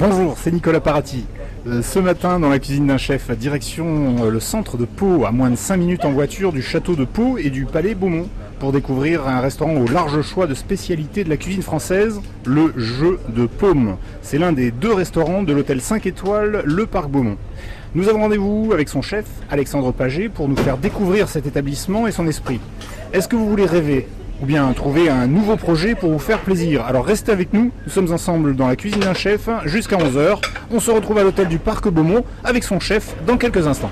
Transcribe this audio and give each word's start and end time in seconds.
Bonjour, 0.00 0.38
c'est 0.38 0.50
Nicolas 0.50 0.80
Parati. 0.80 1.26
Euh, 1.66 1.82
ce 1.82 1.98
matin, 1.98 2.40
dans 2.40 2.48
la 2.48 2.58
cuisine 2.58 2.86
d'un 2.86 2.96
chef, 2.96 3.30
direction 3.32 4.16
euh, 4.24 4.30
le 4.30 4.40
centre 4.40 4.78
de 4.78 4.86
Pau, 4.86 5.26
à 5.26 5.30
moins 5.30 5.50
de 5.50 5.56
5 5.56 5.76
minutes 5.76 6.06
en 6.06 6.10
voiture 6.10 6.52
du 6.52 6.62
château 6.62 6.96
de 6.96 7.04
Pau 7.04 7.36
et 7.36 7.50
du 7.50 7.66
palais 7.66 7.94
Beaumont, 7.94 8.26
pour 8.60 8.72
découvrir 8.72 9.28
un 9.28 9.40
restaurant 9.40 9.76
au 9.76 9.86
large 9.86 10.22
choix 10.22 10.46
de 10.46 10.54
spécialités 10.54 11.22
de 11.22 11.28
la 11.28 11.36
cuisine 11.36 11.60
française, 11.60 12.22
le 12.46 12.72
Jeu 12.78 13.20
de 13.28 13.44
Paume. 13.44 13.98
C'est 14.22 14.38
l'un 14.38 14.52
des 14.52 14.70
deux 14.70 14.94
restaurants 14.94 15.42
de 15.42 15.52
l'hôtel 15.52 15.82
5 15.82 16.06
étoiles, 16.06 16.62
le 16.64 16.86
Parc 16.86 17.10
Beaumont. 17.10 17.36
Nous 17.94 18.08
avons 18.08 18.20
rendez-vous 18.20 18.70
avec 18.72 18.88
son 18.88 19.02
chef, 19.02 19.26
Alexandre 19.50 19.92
Paget, 19.92 20.30
pour 20.30 20.48
nous 20.48 20.56
faire 20.56 20.78
découvrir 20.78 21.28
cet 21.28 21.46
établissement 21.46 22.06
et 22.06 22.12
son 22.12 22.26
esprit. 22.26 22.60
Est-ce 23.12 23.28
que 23.28 23.36
vous 23.36 23.50
voulez 23.50 23.66
rêver 23.66 24.08
ou 24.42 24.46
bien 24.46 24.72
trouver 24.72 25.08
un 25.08 25.26
nouveau 25.26 25.56
projet 25.56 25.94
pour 25.94 26.10
vous 26.10 26.18
faire 26.18 26.40
plaisir. 26.40 26.84
Alors 26.84 27.04
restez 27.04 27.32
avec 27.32 27.52
nous, 27.52 27.70
nous 27.84 27.90
sommes 27.90 28.12
ensemble 28.12 28.56
dans 28.56 28.68
la 28.68 28.76
cuisine 28.76 29.00
d'un 29.00 29.14
chef 29.14 29.48
jusqu'à 29.64 29.96
11h. 29.96 30.38
On 30.70 30.80
se 30.80 30.90
retrouve 30.90 31.18
à 31.18 31.22
l'hôtel 31.22 31.48
du 31.48 31.58
Parc 31.58 31.88
Beaumont 31.88 32.24
avec 32.44 32.64
son 32.64 32.80
chef 32.80 33.14
dans 33.26 33.36
quelques 33.36 33.66
instants. 33.66 33.90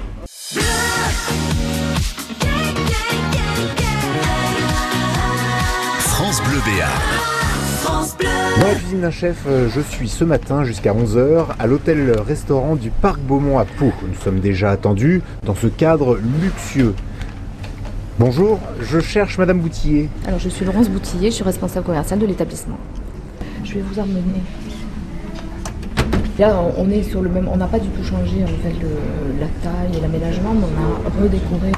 France 5.98 6.42
Bleu 6.42 6.60
Béarn. 6.64 7.38
Dans 8.60 8.66
la 8.66 8.74
cuisine 8.74 9.00
d'un 9.00 9.10
chef, 9.10 9.44
euh, 9.46 9.68
je 9.68 9.80
suis 9.80 10.08
ce 10.08 10.24
matin 10.24 10.64
jusqu'à 10.64 10.92
11h 10.92 11.46
à 11.58 11.66
l'hôtel-restaurant 11.66 12.74
du 12.74 12.90
Parc 12.90 13.20
Beaumont 13.20 13.58
à 13.58 13.64
Pau. 13.64 13.92
Nous 14.06 14.18
sommes 14.22 14.40
déjà 14.40 14.70
attendus 14.70 15.22
dans 15.44 15.54
ce 15.54 15.68
cadre 15.68 16.18
luxueux. 16.42 16.94
Bonjour, 18.18 18.58
je 18.80 18.98
cherche 19.00 19.38
Madame 19.38 19.60
Boutillier. 19.60 20.08
Alors, 20.26 20.38
je 20.40 20.48
suis 20.48 20.64
Laurence 20.64 20.88
Boutillier, 20.88 21.30
je 21.30 21.36
suis 21.36 21.44
responsable 21.44 21.86
commerciale 21.86 22.18
de 22.18 22.26
l'établissement. 22.26 22.78
Je 23.64 23.74
vais 23.74 23.80
vous 23.82 24.00
emmener. 24.00 24.22
Là, 26.38 26.60
on- 26.78 26.84
on 26.84 26.90
est 26.90 27.02
sur 27.02 27.20
le 27.22 27.28
même. 27.28 27.48
On 27.52 27.56
n'a 27.56 27.66
pas 27.66 27.78
du 27.78 27.88
tout 27.88 28.02
changé 28.02 28.42
en 28.44 28.46
fait 28.46 28.74
le- 28.80 29.40
la 29.40 29.46
taille 29.62 29.98
et 29.98 30.00
l'aménagement, 30.00 30.54
mais 30.54 30.66
on 30.66 31.20
a 31.20 31.22
redécoré. 31.22 31.72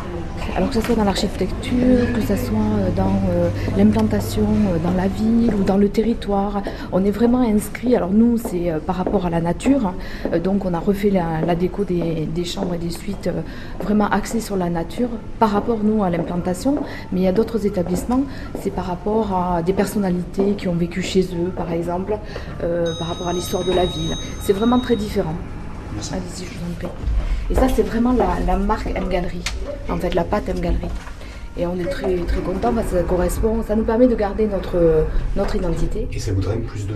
Alors 0.57 0.69
que 0.69 0.75
ce 0.75 0.81
soit 0.81 0.97
dans 0.97 1.05
l'architecture, 1.05 2.13
que 2.15 2.21
ce 2.21 2.37
soit 2.37 2.59
euh, 2.59 2.91
dans 2.97 3.21
euh, 3.31 3.49
l'implantation 3.77 4.43
euh, 4.43 4.79
dans 4.83 4.91
la 4.93 5.07
ville 5.07 5.55
ou 5.55 5.63
dans 5.63 5.77
le 5.77 5.89
territoire, 5.89 6.63
on 6.93 7.05
est 7.05 7.11
vraiment 7.11 7.41
inscrit. 7.41 7.95
Alors 7.95 8.11
nous, 8.11 8.37
c'est 8.37 8.73
par 8.87 8.97
rapport 8.97 9.27
à 9.27 9.31
la 9.31 9.41
nature, 9.41 9.87
hein. 9.87 10.39
Donc 10.43 10.65
on 10.65 10.75
a 10.75 10.79
refait 10.79 11.11
la, 11.11 11.55
déco 11.55 11.85
des, 11.85 12.45
chambres 12.45 12.75
et 12.75 12.79
des 12.79 12.91
suites 12.91 13.31
vraiment 13.81 14.09
axée 14.09 14.41
sur 14.41 14.57
la 14.57 14.71
nature 14.71 15.09
par 15.39 15.51
rapport 15.51 15.79
nous 15.85 16.03
à 16.03 16.11
l'implantation. 16.11 16.77
Mais 17.13 17.21
il 17.21 17.25
y 17.25 17.29
a 17.29 17.33
d'autres 17.33 17.67
établissements, 17.67 18.23
c'est 18.61 18.71
par 18.71 18.87
rapport 18.87 19.33
à 19.33 19.63
des 19.63 19.73
personnalités 19.73 20.55
qui 20.59 20.69
ont 20.69 20.75
vécu 20.75 21.03
chez 21.03 21.23
eux, 21.23 21.51
par 21.57 21.73
exemple, 21.73 22.19
par 22.61 23.09
rapport 23.09 23.29
à 23.29 23.33
l'histoire 23.33 23.65
de 23.65 23.73
la 23.73 23.87
ville. 23.87 24.17
C'est 24.43 24.53
vraiment 24.53 24.81
très 24.81 24.97
différent. 24.97 25.35
Allez-y, 26.13 26.45
je 26.45 26.59
vous 26.59 26.71
en 26.71 26.75
prie. 26.77 26.89
Et 27.51 27.55
ça, 27.55 27.67
c'est 27.75 27.83
vraiment 27.83 28.13
la, 28.13 28.39
la 28.47 28.57
marque 28.57 28.89
M 28.95 29.09
Galerie, 29.09 29.45
en 29.89 29.97
fait, 29.97 30.15
la 30.15 30.25
pâte 30.25 30.49
M 30.49 30.61
Galerie. 30.61 30.89
Et 31.59 31.67
on 31.67 31.77
est 31.81 31.91
très, 31.91 32.17
très 32.17 32.41
contents 32.41 32.73
parce 32.73 32.87
que 32.87 32.97
ça 32.99 33.03
correspond, 33.03 33.63
ça 33.67 33.75
nous 33.75 33.83
permet 33.83 34.07
de 34.07 34.15
garder 34.15 34.47
notre, 34.47 35.05
notre 35.37 35.57
identité. 35.57 36.07
Et 36.13 36.19
ça 36.21 36.33
vous 36.33 36.41
draine 36.41 36.63
plus 36.63 36.87
de... 36.87 36.95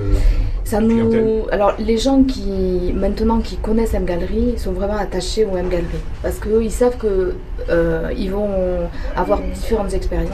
Ça 0.62 0.80
nous... 0.80 1.46
Alors, 1.50 1.74
les 1.78 1.98
gens 1.98 2.22
qui, 2.22 2.92
maintenant, 2.94 3.40
qui 3.40 3.56
connaissent 3.56 3.94
M 3.94 4.04
Galerie 4.04 4.54
sont 4.56 4.72
vraiment 4.72 4.96
attachés 4.96 5.44
au 5.44 5.56
M 5.56 5.68
Galerie. 5.68 5.86
Parce 6.22 6.38
qu'ils 6.38 6.70
savent 6.70 6.96
qu'ils 6.98 8.30
vont 8.30 8.48
avoir 9.16 9.40
différentes 9.40 9.92
expériences, 9.92 10.30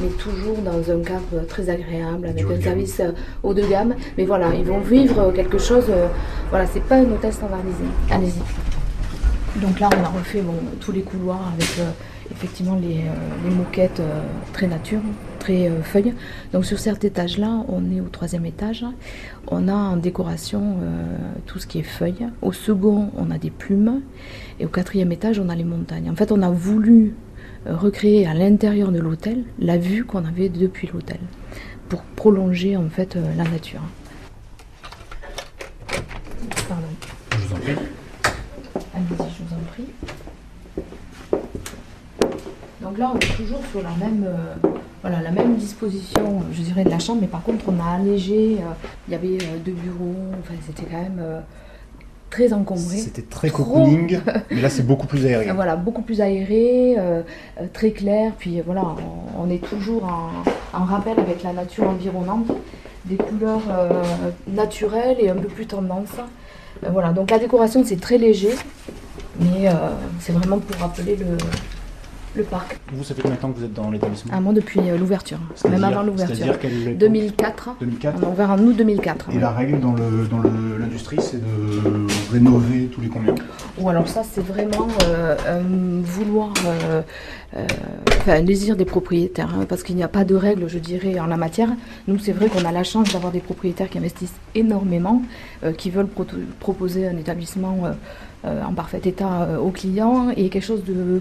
mais 0.00 0.08
toujours 0.08 0.58
dans 0.58 0.90
un 0.90 1.02
cadre 1.02 1.46
très 1.48 1.68
agréable, 1.70 2.26
avec 2.28 2.44
un 2.44 2.60
service 2.60 3.00
euh, 3.00 3.12
haut 3.42 3.54
de 3.54 3.62
gamme. 3.62 3.94
Mais 4.18 4.24
voilà, 4.24 4.52
ils 4.54 4.64
vont 4.64 4.80
vivre 4.80 5.32
quelque 5.32 5.58
chose. 5.58 5.86
euh, 5.88 6.08
voilà, 6.50 6.66
c'est 6.66 6.82
pas 6.82 6.96
un 6.96 7.10
hôtel 7.10 7.32
standardisé. 7.32 7.84
Allez-y. 8.10 9.60
Donc 9.60 9.78
là, 9.78 9.88
on 9.96 10.04
a 10.04 10.08
refait 10.08 10.42
bon, 10.42 10.54
tous 10.80 10.90
les 10.90 11.02
couloirs 11.02 11.52
avec 11.54 11.78
euh, 11.78 11.90
effectivement 12.32 12.74
les, 12.74 12.96
euh, 12.96 13.48
les 13.48 13.54
moquettes 13.54 14.00
euh, 14.00 14.20
très 14.52 14.66
nature, 14.66 14.98
très 15.38 15.68
euh, 15.68 15.80
feuilles. 15.82 16.12
Donc 16.52 16.64
sur 16.64 16.80
cet 16.80 17.04
étage-là, 17.04 17.62
on 17.68 17.88
est 17.94 18.00
au 18.00 18.08
troisième 18.10 18.46
étage. 18.46 18.84
On 19.46 19.68
a 19.68 19.74
en 19.74 19.96
décoration 19.96 20.78
euh, 20.82 21.16
tout 21.46 21.60
ce 21.60 21.68
qui 21.68 21.78
est 21.78 21.84
feuilles. 21.84 22.26
Au 22.42 22.50
second, 22.50 23.10
on 23.16 23.30
a 23.30 23.38
des 23.38 23.50
plumes. 23.50 24.00
Et 24.58 24.64
au 24.66 24.68
quatrième 24.68 25.12
étage, 25.12 25.38
on 25.38 25.48
a 25.48 25.54
les 25.54 25.62
montagnes. 25.64 26.10
En 26.10 26.16
fait, 26.16 26.32
on 26.32 26.42
a 26.42 26.50
voulu 26.50 26.98
euh, 27.06 27.10
recréer 27.66 28.26
à 28.26 28.34
l'intérieur 28.34 28.92
de 28.92 28.98
l'hôtel 28.98 29.44
la 29.58 29.78
vue 29.78 30.04
qu'on 30.04 30.24
avait 30.24 30.48
depuis 30.48 30.88
l'hôtel 30.92 31.18
pour 31.88 32.02
prolonger 32.02 32.76
en 32.76 32.88
fait 32.88 33.16
euh, 33.16 33.34
la 33.36 33.44
nature. 33.44 33.80
Pardon. 36.68 36.86
Je 37.32 37.36
vous 37.38 37.54
en 37.54 37.58
prie. 37.58 37.72
Allez-y, 38.94 39.16
je 39.16 39.42
vous 39.44 39.54
en 39.54 39.64
prie. 39.72 39.86
Donc 42.82 42.98
là, 42.98 43.12
on 43.14 43.18
est 43.18 43.36
toujours 43.36 43.60
sur 43.70 43.82
la 43.82 43.90
même, 43.90 44.24
euh, 44.26 44.54
voilà, 45.00 45.22
la 45.22 45.30
même 45.30 45.56
disposition, 45.56 46.42
je 46.52 46.62
dirais, 46.62 46.84
de 46.84 46.90
la 46.90 46.98
chambre, 46.98 47.20
mais 47.22 47.26
par 47.26 47.42
contre, 47.42 47.64
on 47.68 47.80
a 47.80 47.94
allégé. 47.96 48.58
euh, 48.60 48.72
il 49.08 49.12
y 49.12 49.14
avait 49.14 49.38
euh, 49.42 49.58
deux 49.64 49.72
bureaux, 49.72 50.14
enfin, 50.40 50.54
c'était 50.66 50.84
quand 50.90 51.02
même 51.02 51.22
très 52.34 52.52
encombré. 52.52 52.96
C'était 52.96 53.22
très 53.22 53.48
Trop. 53.48 53.62
cocooning, 53.64 54.18
mais 54.50 54.60
là 54.60 54.68
c'est 54.68 54.82
beaucoup 54.84 55.06
plus 55.06 55.24
aéré. 55.26 55.52
Voilà, 55.54 55.76
beaucoup 55.76 56.02
plus 56.02 56.20
aéré, 56.20 56.96
euh, 56.98 57.22
euh, 57.60 57.66
très 57.72 57.92
clair. 57.92 58.32
Puis 58.38 58.58
euh, 58.58 58.62
voilà, 58.66 58.82
on, 59.36 59.44
on 59.44 59.50
est 59.50 59.64
toujours 59.64 60.04
en, 60.04 60.30
en 60.78 60.84
rappel 60.84 61.18
avec 61.20 61.44
la 61.44 61.52
nature 61.52 61.88
environnante, 61.88 62.48
des 63.04 63.16
couleurs 63.16 63.62
euh, 63.70 64.02
naturelles 64.48 65.18
et 65.20 65.28
un 65.30 65.36
peu 65.36 65.46
plus 65.48 65.66
tendance. 65.66 66.08
Euh, 66.82 66.88
voilà, 66.90 67.12
donc 67.12 67.30
la 67.30 67.38
décoration 67.38 67.82
c'est 67.84 68.00
très 68.00 68.18
léger, 68.18 68.54
mais 69.38 69.68
c'est 70.18 70.32
vraiment 70.32 70.58
pour 70.58 70.76
rappeler 70.80 71.16
le, 71.16 71.36
le 72.36 72.42
parc. 72.42 72.78
Vous, 72.92 73.04
ça 73.04 73.14
fait 73.14 73.22
combien 73.22 73.36
de 73.36 73.40
temps 73.40 73.50
que 73.52 73.58
vous 73.58 73.64
êtes 73.64 73.72
dans 73.74 73.90
l'établissement 73.90 74.32
À 74.34 74.40
moi 74.40 74.52
depuis 74.52 74.80
euh, 74.80 74.96
l'ouverture, 74.98 75.38
même 75.38 75.48
C'est-à-dire- 75.54 75.84
avant 75.86 76.02
l'ouverture. 76.02 76.36
C'est-à-dire 76.36 76.58
quelle 76.58 76.82
époque 76.82 76.98
2004, 76.98 77.76
2004 77.80 78.18
on 78.22 78.26
a 78.26 78.30
ouvert 78.30 78.50
en 78.50 78.58
août 78.58 78.74
2004. 78.76 79.26
Et 79.32 79.38
la 79.38 79.50
règle 79.50 79.80
dans 79.80 79.92
le- 79.92 80.26
dans 80.30 80.38
le- 80.38 80.78
l'industrie, 80.78 81.18
c'est 81.20 81.40
de 81.40 82.06
rénover 82.32 82.86
tous 82.92 83.00
les 83.00 83.08
combien 83.08 83.34
Ou 83.78 83.88
alors 83.88 84.08
ça, 84.08 84.22
c'est 84.24 84.44
vraiment 84.44 84.88
euh, 85.04 85.36
un 85.48 86.02
vouloir, 86.02 86.52
euh, 86.66 87.02
euh, 87.56 87.66
enfin 88.20 88.32
un 88.34 88.42
désir 88.42 88.76
des 88.76 88.84
propriétaires, 88.84 89.50
hein, 89.54 89.64
parce 89.68 89.82
qu'il 89.82 89.94
n'y 89.96 90.02
a 90.02 90.08
pas 90.08 90.24
de 90.24 90.34
règles, 90.34 90.68
je 90.68 90.78
dirais, 90.78 91.20
en 91.20 91.26
la 91.26 91.36
matière. 91.36 91.68
Nous, 92.08 92.18
c'est 92.18 92.32
vrai 92.32 92.48
qu'on 92.48 92.64
a 92.64 92.72
la 92.72 92.82
chance 92.84 93.12
d'avoir 93.12 93.32
des 93.32 93.40
propriétaires 93.40 93.88
qui 93.88 93.98
investissent 93.98 94.34
énormément, 94.54 95.22
euh, 95.62 95.72
qui 95.72 95.90
veulent 95.90 96.08
proposer 96.60 97.06
un 97.06 97.16
établissement 97.16 97.76
euh, 97.84 97.92
euh, 98.44 98.62
en 98.62 98.72
parfait 98.74 99.00
état 99.04 99.42
euh, 99.44 99.58
aux 99.58 99.70
clients 99.70 100.28
et 100.36 100.48
quelque 100.50 100.64
chose 100.64 100.84
de, 100.84 100.92
euh, 100.92 101.18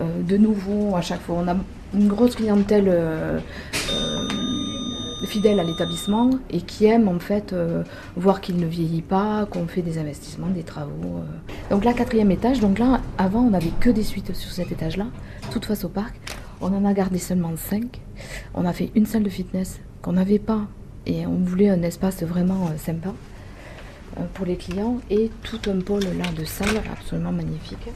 de 0.00 0.36
nouveau 0.36 0.94
à 0.96 1.00
chaque 1.00 1.20
fois. 1.22 1.36
On 1.42 1.48
a 1.48 1.56
une 1.94 2.08
grosse 2.08 2.36
clientèle 2.36 2.86
euh, 2.88 3.38
euh, 3.92 4.28
fidèle 5.26 5.58
à 5.60 5.64
l'établissement 5.64 6.30
et 6.50 6.60
qui 6.60 6.84
aime 6.86 7.08
en 7.08 7.18
fait 7.18 7.52
euh, 7.52 7.82
voir 8.16 8.40
qu'il 8.40 8.56
ne 8.56 8.66
vieillit 8.66 9.02
pas, 9.02 9.46
qu'on 9.46 9.66
fait 9.66 9.82
des 9.82 9.98
investissements, 9.98 10.48
des 10.48 10.62
travaux. 10.62 11.18
euh. 11.18 11.70
Donc 11.70 11.84
là, 11.84 11.92
quatrième 11.92 12.30
étage. 12.30 12.60
Donc 12.60 12.78
là, 12.78 13.00
avant, 13.18 13.40
on 13.40 13.50
n'avait 13.50 13.72
que 13.80 13.90
des 13.90 14.02
suites 14.02 14.34
sur 14.34 14.50
cet 14.52 14.70
étage-là, 14.72 15.06
toute 15.50 15.64
face 15.64 15.84
au 15.84 15.88
parc. 15.88 16.14
On 16.60 16.66
en 16.74 16.84
a 16.84 16.92
gardé 16.92 17.18
seulement 17.18 17.52
cinq. 17.56 18.00
On 18.54 18.64
a 18.64 18.72
fait 18.72 18.90
une 18.94 19.06
salle 19.06 19.22
de 19.24 19.28
fitness 19.28 19.80
qu'on 20.02 20.12
n'avait 20.12 20.38
pas 20.38 20.62
et 21.06 21.26
on 21.26 21.38
voulait 21.38 21.68
un 21.70 21.82
espace 21.82 22.22
vraiment 22.22 22.66
euh, 22.66 22.76
sympa 22.78 23.10
euh, 24.18 24.22
pour 24.34 24.46
les 24.46 24.56
clients 24.56 24.98
et 25.10 25.30
tout 25.42 25.60
un 25.70 25.80
pôle 25.80 26.04
là 26.04 26.24
de 26.36 26.44
salle 26.44 26.82
absolument 26.92 27.32
magnifique. 27.32 27.88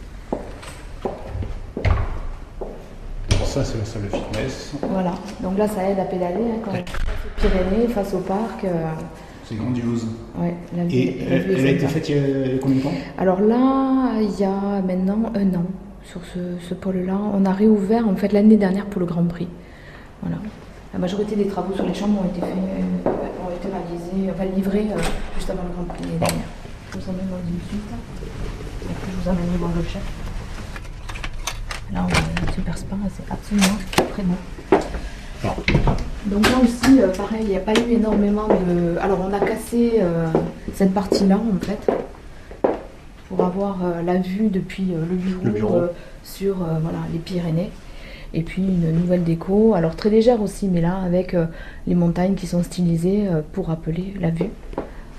Ça, 3.60 3.64
c'est 3.72 3.78
la 3.78 3.84
salle 3.84 4.02
de 4.02 4.08
fitness. 4.08 4.72
Voilà. 4.90 5.12
Donc 5.42 5.58
là, 5.58 5.68
ça 5.68 5.86
aide 5.86 5.98
à 5.98 6.04
pédaler 6.04 6.36
hein, 6.36 6.60
quand 6.64 6.70
on 6.70 6.76
est 6.76 6.88
face 6.88 7.04
aux 7.26 7.48
Pyrénées, 7.48 7.88
face 7.88 8.14
au 8.14 8.18
parc. 8.20 8.64
euh, 8.64 8.86
C'est 9.44 9.56
grandiose. 9.56 10.06
ouais, 10.38 10.54
la 10.74 10.84
vue- 10.84 10.94
Et 10.94 11.26
la 11.28 11.36
elle, 11.36 11.50
est 11.50 11.58
elle 11.58 11.66
a 11.66 11.70
été 11.72 11.86
faite 11.88 12.08
il 12.08 12.16
y 12.16 12.18
a, 12.18 12.58
combien 12.58 12.76
de 12.78 12.82
temps? 12.82 12.92
Alors 13.18 13.40
là, 13.42 14.12
il 14.20 14.40
y 14.40 14.44
a 14.44 14.80
maintenant 14.80 15.30
un 15.34 15.48
an 15.58 15.64
sur 16.04 16.20
ce, 16.32 16.38
ce 16.66 16.72
pôle-là. 16.72 17.18
On 17.34 17.44
a 17.44 17.52
réouvert 17.52 18.08
en 18.08 18.16
fait 18.16 18.32
l'année 18.32 18.56
dernière 18.56 18.86
pour 18.86 19.00
le 19.00 19.06
Grand 19.06 19.24
Prix. 19.24 19.48
Voilà. 20.22 20.36
La 20.94 20.98
majorité 20.98 21.36
des 21.36 21.46
travaux 21.46 21.74
sur 21.74 21.84
les 21.84 21.92
chambres 21.94 22.22
ont 22.22 22.28
été 22.28 22.40
faits, 22.40 22.48
euh, 22.56 23.10
ont 23.10 23.52
été 23.54 23.68
réalisés, 23.68 24.30
enfin 24.32 24.44
livrés 24.56 24.86
euh, 24.90 24.98
juste 25.36 25.50
avant 25.50 25.64
le 25.68 25.74
Grand 25.74 25.84
Prix 25.84 26.04
l'année 26.04 26.18
dernière. 26.18 26.48
Je 26.94 26.98
vous 26.98 27.10
emmène 27.10 27.28
dans 27.28 27.44
une 27.46 27.60
suite. 27.68 27.90
Et 27.92 28.94
puis 29.02 29.12
je 29.12 29.22
vous 29.22 29.28
emmène 29.28 29.46
voir 29.58 29.70
le 29.76 29.82
chef. 31.90 31.94
Là, 31.94 32.06
on 32.08 32.46
a 32.46 32.50
un 32.50 32.52
super 32.54 32.78
spa, 32.78 32.96
c'est 33.16 33.32
absolument 33.32 33.78
très 34.12 34.22
beau. 34.22 34.34
Donc 36.26 36.44
là 36.50 36.58
aussi, 36.62 37.00
euh, 37.00 37.08
pareil, 37.08 37.40
il 37.44 37.48
n'y 37.48 37.56
a 37.56 37.60
pas 37.60 37.72
eu 37.72 37.92
énormément 37.92 38.46
de... 38.46 38.98
Alors 39.00 39.18
on 39.26 39.32
a 39.32 39.40
cassé 39.40 39.94
euh, 40.00 40.26
cette 40.74 40.92
partie-là 40.92 41.38
en 41.38 41.58
fait 41.64 41.90
pour 43.28 43.42
avoir 43.44 43.78
euh, 43.84 44.02
la 44.02 44.16
vue 44.16 44.48
depuis 44.48 44.88
euh, 44.92 45.04
le 45.08 45.16
bureau, 45.16 45.44
Le 45.44 45.50
bureau. 45.50 45.74
euh, 45.76 45.86
sur 46.22 46.62
euh, 46.62 46.78
voilà, 46.82 46.98
les 47.12 47.18
Pyrénées. 47.18 47.70
Et 48.34 48.42
puis 48.42 48.62
une 48.62 48.92
nouvelle 48.92 49.24
déco, 49.24 49.74
alors 49.74 49.96
très 49.96 50.10
légère 50.10 50.40
aussi, 50.42 50.68
mais 50.68 50.80
là 50.82 50.98
avec 51.04 51.32
euh, 51.34 51.46
les 51.86 51.94
montagnes 51.94 52.34
qui 52.34 52.46
sont 52.46 52.62
stylisées 52.62 53.26
euh, 53.26 53.40
pour 53.52 53.68
rappeler 53.68 54.14
la 54.20 54.30
vue. 54.30 54.50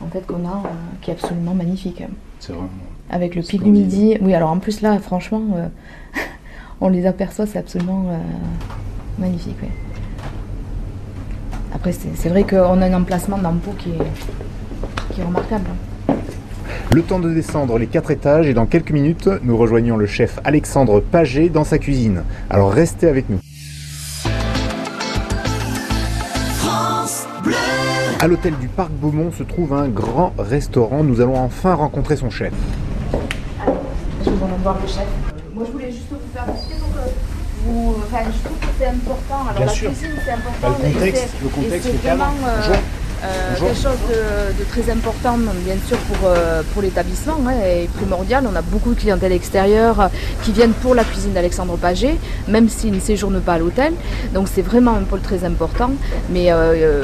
en 0.02 0.08
fait 0.08 0.26
qu'on 0.28 0.46
a, 0.48 0.62
euh, 0.66 0.70
qui 1.02 1.10
est 1.10 1.14
absolument 1.16 1.56
magnifique. 1.56 2.04
C'est 2.40 2.54
vraiment. 2.54 2.70
Avec 3.10 3.36
le 3.36 3.42
pic 3.42 3.62
du 3.64 3.72
midi. 3.72 4.18
Oui, 4.22 4.34
alors 4.36 4.52
en 4.52 4.60
plus 4.60 4.82
là, 4.82 4.98
franchement, 5.00 5.42
euh, 5.56 5.68
on 6.82 6.90
les 6.90 7.06
aperçoit, 7.06 7.46
c'est 7.46 7.60
absolument 7.60 8.06
euh, 8.10 8.18
magnifique. 9.20 9.56
Après, 11.74 11.94
c'est 11.94 12.30
vrai 12.30 12.44
qu'on 12.44 12.82
a 12.82 12.88
un 12.88 12.94
emplacement 12.94 13.38
dans 13.38 13.54
Pau 13.54 13.72
qui 13.78 13.92
est, 13.92 15.14
qui 15.14 15.22
est 15.22 15.24
remarquable. 15.24 15.70
Le 16.94 17.02
temps 17.04 17.20
de 17.20 17.34
descendre 17.34 17.78
les 17.78 17.88
quatre 17.88 18.12
étages 18.12 18.48
et 18.48 18.54
dans 18.54 18.66
quelques 18.66 18.92
minutes, 18.92 19.30
nous 19.44 19.56
rejoignons 19.56 19.96
le 19.96 20.08
chef 20.08 20.40
Alexandre 20.44 21.00
Paget 21.00 21.48
dans 21.50 21.64
sa 21.64 21.78
cuisine. 21.78 22.24
Alors 22.50 22.74
restez 22.74 23.08
avec 23.08 23.30
nous. 23.30 23.40
À 28.20 28.28
l'hôtel 28.28 28.54
du 28.60 28.68
Parc 28.68 28.92
Beaumont 28.92 29.32
se 29.32 29.44
trouve 29.44 29.74
un 29.74 29.88
grand 29.88 30.34
restaurant. 30.38 31.04
Nous 31.04 31.22
allons 31.22 31.38
enfin 31.38 31.74
rencontrer 31.74 32.18
son 32.18 32.30
chef. 32.30 32.54
Je 34.26 34.30
vous 34.30 34.48
voir 34.62 34.78
le 34.80 34.88
chef. 34.88 35.31
Moi, 35.62 35.68
je 35.70 35.74
voulais 35.78 35.92
juste 35.92 36.10
vous 36.10 36.18
faire 36.34 36.46
visiter 36.52 36.74
pour 36.80 36.90
que 36.90 37.10
vous. 37.66 37.96
Enfin, 38.08 38.24
je 38.34 38.40
trouve 38.48 38.58
que 38.58 38.66
c'est 38.80 38.88
important. 38.88 39.42
Alors, 39.46 39.54
Bien 39.58 39.66
la 39.68 39.72
sûr. 39.72 39.90
cuisine, 39.92 40.10
c'est 40.26 40.32
important. 40.32 40.70
Bah, 40.72 40.88
le 40.88 40.92
contexte, 40.92 41.28
le 41.44 41.50
contexte, 41.50 41.84
c'est 41.86 41.92
le 41.92 41.98
cadre. 42.00 42.18
vraiment 42.18 42.34
euh, 43.24 43.56
quelque 43.60 43.76
chose 43.76 44.00
de, 44.10 44.60
de 44.60 44.64
très 44.70 44.92
important, 44.92 45.38
bien 45.38 45.76
sûr, 45.88 45.98
pour, 45.98 46.18
euh, 46.28 46.62
pour 46.74 46.82
l'établissement 46.82 47.38
hein, 47.48 47.54
et 47.66 47.88
primordial. 47.96 48.46
On 48.52 48.56
a 48.56 48.62
beaucoup 48.62 48.94
de 48.94 49.00
clientèle 49.00 49.32
extérieure 49.32 50.00
euh, 50.02 50.08
qui 50.44 50.52
viennent 50.52 50.74
pour 50.74 50.96
la 50.96 51.04
cuisine 51.04 51.34
d'Alexandre 51.34 51.78
Paget, 51.78 52.16
même 52.48 52.68
s'ils 52.70 52.92
ne 52.94 53.00
séjournent 53.00 53.40
pas 53.42 53.54
à 53.54 53.58
l'hôtel. 53.60 53.94
Donc, 54.34 54.48
c'est 54.54 54.62
vraiment 54.64 54.92
un 54.96 55.04
pôle 55.04 55.22
très 55.22 55.44
important. 55.46 55.92
Mais 56.30 56.52
euh, 56.52 57.04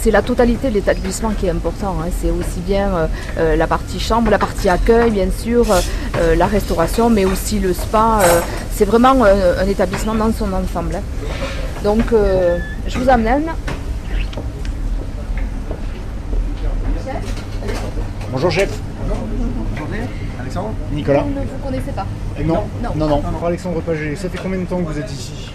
c'est- 0.00 0.10
la 0.10 0.22
totalité 0.22 0.68
de 0.68 0.74
l'établissement 0.74 1.30
qui 1.30 1.46
est 1.46 1.50
important. 1.50 1.96
hein. 2.02 2.08
C'est 2.20 2.30
aussi 2.30 2.60
bien 2.66 3.08
la 3.38 3.66
partie 3.66 3.98
chambre, 4.00 4.30
la 4.30 4.38
partie 4.38 4.68
accueil, 4.68 5.10
bien 5.10 5.28
sûr, 5.42 5.64
la 6.36 6.46
restauration, 6.46 7.08
mais 7.08 7.24
aussi 7.24 7.58
le 7.60 7.72
spa. 7.72 8.20
euh, 8.22 8.40
c'est 8.74 8.84
vraiment 8.84 9.24
un 9.24 9.66
établissement 9.68 10.14
dans 10.14 10.32
son 10.32 10.52
ensemble. 10.52 10.96
hein. 10.96 11.02
Donc, 11.84 12.12
euh, 12.12 12.58
je 12.88 12.98
vous 12.98 13.08
amène. 13.08 13.44
Bonjour 18.32 18.50
chef. 18.50 18.70
Alexandre 20.40 20.70
Nicolas. 20.92 21.20
Vous 21.22 21.30
ne 21.30 21.34
vous 21.46 21.64
connaissez 21.64 21.92
pas. 21.92 22.06
Eh 22.38 22.44
non, 22.44 22.64
Non. 22.82 22.90
non, 22.96 23.08
non. 23.08 23.22
Alexandre 23.46 23.80
Paget, 23.80 24.16
ça 24.16 24.28
fait 24.28 24.38
combien 24.42 24.58
de 24.58 24.64
temps 24.64 24.78
que 24.78 24.88
vous 24.90 24.98
êtes 24.98 25.10
ici? 25.10 25.50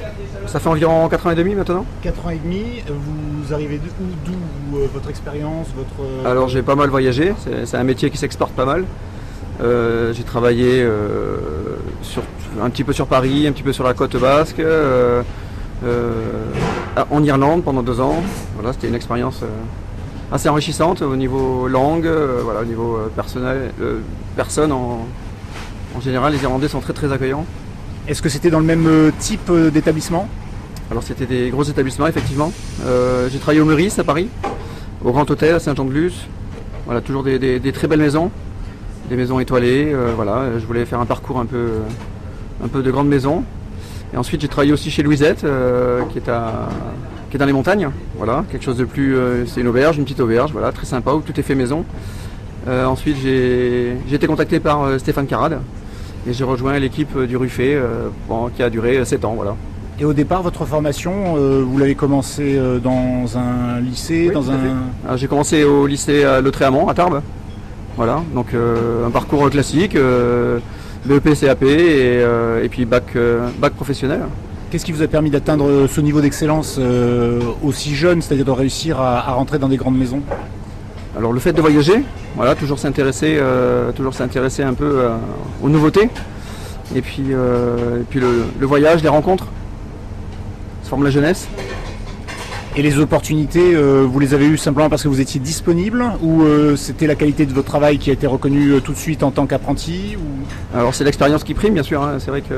Ça 0.48 0.60
fait 0.60 0.70
environ 0.70 1.08
4 1.10 1.28
ans 1.28 1.32
et 1.32 1.36
demi 1.36 1.56
maintenant 1.56 1.86
4 2.02 2.26
ans 2.26 2.30
et 2.30 2.38
demi. 2.38 2.84
Vous 2.88 3.54
arrivez 3.54 3.80
d'où 3.80 4.32
D'où 4.72 4.78
euh, 4.78 4.88
votre 4.94 5.10
expérience, 5.10 5.68
votre... 5.76 6.02
euh, 6.26 6.30
Alors 6.30 6.48
j'ai 6.48 6.62
pas 6.62 6.76
mal 6.76 6.90
voyagé, 6.90 7.34
c'est 7.44 7.66
c'est 7.66 7.78
un 7.78 7.84
métier 7.84 8.10
qui 8.10 8.18
s'exporte 8.18 8.54
pas 8.54 8.66
mal. 8.66 8.86
Euh, 9.62 10.14
j'ai 10.14 10.24
travaillé 10.24 10.82
euh, 10.84 11.38
sur, 12.04 12.22
un 12.62 12.70
petit 12.70 12.84
peu 12.84 12.94
sur 12.94 13.08
Paris, 13.08 13.48
un 13.48 13.52
petit 13.52 13.64
peu 13.64 13.74
sur 13.74 13.84
la 13.84 13.94
côte 13.94 14.16
basque, 14.18 14.60
euh, 14.60 15.22
euh, 15.84 16.12
en 17.12 17.24
Irlande 17.24 17.64
pendant 17.64 17.84
deux 17.84 18.00
ans. 18.00 18.22
Voilà, 18.56 18.72
c'était 18.74 18.88
une 18.88 18.96
expérience 18.96 19.42
euh, 19.44 19.48
assez 20.32 20.50
enrichissante 20.50 21.02
au 21.02 21.16
niveau 21.16 21.68
langue, 21.68 22.06
euh, 22.08 22.42
voilà, 22.44 22.62
au 22.62 22.66
niveau 22.66 22.98
euh, 22.98 23.08
personnel, 23.16 23.72
euh, 23.82 24.00
personne 24.36 24.72
en, 24.72 25.06
en 25.96 26.02
général. 26.02 26.34
Les 26.34 26.42
Irlandais 26.44 26.68
sont 26.68 26.80
très 26.82 26.94
très 26.94 27.12
accueillants. 27.12 27.46
Est-ce 28.08 28.22
que 28.22 28.30
c'était 28.30 28.50
dans 28.50 28.60
le 28.60 28.66
même 28.66 29.12
type 29.20 29.52
d'établissement? 29.74 30.28
Alors 30.90 31.04
c'était 31.04 31.26
des 31.26 31.50
gros 31.50 31.64
établissements 31.64 32.08
effectivement. 32.08 32.52
Euh, 32.86 33.28
j'ai 33.30 33.40
travaillé 33.40 33.60
au 33.60 33.66
Meurice 33.66 34.00
à 34.00 34.04
Paris, 34.06 34.30
au 35.04 35.12
Grand 35.12 35.30
Hôtel 35.30 35.56
à 35.56 35.60
Saint-Jean-de-Luz. 35.60 36.14
Voilà, 36.86 37.02
toujours 37.02 37.24
des, 37.24 37.38
des- 37.40 37.60
des 37.60 37.72
très 37.74 37.88
belles 37.88 38.00
maisons, 38.00 38.32
des 39.10 39.18
maisons 39.18 39.40
étoilées. 39.42 39.92
euh, 39.94 40.14
voilà, 40.16 40.58
je 40.58 40.66
voulais 40.66 40.86
faire 40.86 41.02
un 41.02 41.06
parcours 41.06 41.40
un 41.40 41.46
peu, 41.46 41.68
un 42.64 42.68
peu 42.70 42.82
de 42.82 42.92
grande 42.92 43.10
maison. 43.10 43.44
Et 44.14 44.18
ensuite 44.18 44.40
j'ai 44.40 44.48
travaillé 44.48 44.72
aussi 44.72 44.90
chez 44.90 45.04
Louisette, 45.04 45.44
euh, 45.44 46.04
qui 46.12 46.18
est 46.20 46.30
à 46.30 46.70
qui 47.38 47.44
est 47.44 47.46
dans 47.46 47.46
les 47.46 47.54
montagnes. 47.54 47.90
Voilà, 48.18 48.44
quelque 48.52 48.64
chose 48.64 48.78
de 48.78 48.86
plus. 48.86 49.16
euh, 49.16 49.46
c'est 49.46 49.62
une 49.62 49.68
auberge, 49.68 49.98
une 49.98 50.04
petite 50.06 50.20
auberge, 50.20 50.52
voilà, 50.52 50.72
très 50.72 50.86
sympa 50.86 51.12
où 51.14 51.22
tout 51.22 51.40
est 51.40 51.44
fait 51.44 51.56
maison. 51.56 51.86
Euh, 52.68 52.86
ensuite 52.86 53.16
j'ai 53.22 53.96
été 54.12 54.28
contacté 54.28 54.60
par 54.60 54.84
euh, 54.84 54.98
Stéphane 54.98 55.28
Carade 55.28 55.60
et 56.28 56.34
j'ai 56.34 56.44
rejoint 56.44 56.78
l'équipe 56.80 57.18
du 57.18 57.38
Ruffet 57.38 57.80
bon, 58.28 58.50
qui 58.50 58.64
a 58.64 58.70
duré 58.70 59.06
7 59.06 59.24
ans. 59.24 59.34
Voilà. 59.36 59.56
Et 60.00 60.06
au 60.06 60.14
départ, 60.14 60.44
votre 60.44 60.66
formation, 60.66 61.36
vous 61.64 61.78
l'avez 61.78 61.96
commencé 61.96 62.60
dans 62.84 63.38
un 63.38 63.80
lycée, 63.80 64.26
Oui, 64.28 64.34
dans 64.34 64.52
un... 64.52 64.58
Alors, 65.06 65.18
J'ai 65.18 65.28
commencé 65.28 65.64
au 65.64 65.88
lycée 65.88 66.24
Le 66.44 66.52
Tréamont 66.52 66.90
à 66.90 66.94
Tarbes. 66.94 67.22
Voilà, 67.96 68.22
donc 68.36 68.48
un 68.54 69.10
parcours 69.10 69.50
classique, 69.50 69.98
BEP, 71.06 71.34
CAP 71.40 71.64
et, 71.64 72.22
et 72.64 72.70
puis 72.70 72.84
bac, 72.84 73.18
bac 73.60 73.74
professionnel. 73.74 74.24
Qu'est-ce 74.70 74.84
qui 74.84 74.92
vous 74.92 75.02
a 75.02 75.08
permis 75.08 75.30
d'atteindre 75.30 75.66
euh, 75.66 75.88
ce 75.88 76.02
niveau 76.02 76.20
d'excellence 76.20 76.76
euh, 76.78 77.40
aussi 77.64 77.96
jeune, 77.96 78.22
c'est-à-dire 78.22 78.44
de 78.44 78.52
réussir 78.52 79.00
à, 79.00 79.22
rentrer 79.32 79.60
dans 79.60 79.70
des 79.70 79.78
grandes 79.78 79.98
maisons? 79.98 80.22
Alors 81.18 81.32
le 81.32 81.40
fait 81.40 81.54
de 81.54 81.62
voyager, 81.62 82.04
voilà, 82.36 82.54
toujours 82.54 82.78
s'intéresser, 82.78 83.38
euh, 83.40 83.94
toujours 83.94 84.14
s'intéresser 84.14 84.64
un 84.64 84.74
peu 84.74 85.08
aux 85.64 85.70
nouveautés. 85.70 86.10
Et 86.96 87.02
puis, 87.02 87.24
le 87.30 88.66
voyage, 88.66 89.02
les 89.04 89.10
rencontres, 89.10 89.48
ça 90.84 90.90
forme 90.90 91.06
la 91.06 91.10
jeunesse. 91.12 91.48
Et 92.80 92.84
les 92.84 93.00
opportunités, 93.00 93.74
euh, 93.74 94.06
vous 94.08 94.20
les 94.20 94.36
avez 94.36 94.46
eues 94.46 94.56
simplement 94.58 94.88
parce 94.88 95.02
que 95.02 95.08
vous 95.08 95.20
étiez 95.20 95.40
disponible 95.40 96.06
ou 96.22 96.44
euh, 96.44 96.76
c'était 96.76 97.08
la 97.08 97.16
qualité 97.16 97.48
de 97.48 97.52
votre 97.54 97.68
travail 97.68 97.98
qui 97.98 98.12
a 98.12 98.14
été 98.14 98.28
reconnue 98.28 98.74
euh, 98.74 98.80
tout 98.82 98.92
de 98.92 98.98
suite 98.98 99.24
en 99.24 99.32
tant 99.32 99.48
qu'apprenti 99.48 100.16
ou... 100.16 100.78
Alors 100.78 100.94
c'est 100.94 101.04
l'expérience 101.04 101.44
qui 101.44 101.56
prime 101.56 101.74
bien 101.74 101.82
sûr, 101.82 102.04
hein. 102.04 102.18
c'est 102.20 102.30
vrai 102.30 102.42
que 102.42 102.54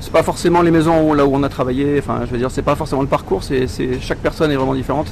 c'est 0.00 0.12
pas 0.12 0.24
forcément 0.24 0.62
les 0.62 0.72
maisons 0.72 1.08
où- 1.10 1.14
là 1.14 1.24
où 1.24 1.30
on 1.32 1.44
a 1.44 1.48
travaillé, 1.48 1.94
enfin 2.00 2.22
je 2.26 2.32
veux 2.32 2.38
dire 2.38 2.50
c'est 2.50 2.62
pas 2.62 2.74
forcément 2.74 3.02
le 3.02 3.06
parcours, 3.06 3.44
c'est, 3.44 3.68
chaque 4.00 4.18
personne 4.18 4.50
est 4.50 4.56
vraiment 4.56 4.74
différente. 4.74 5.06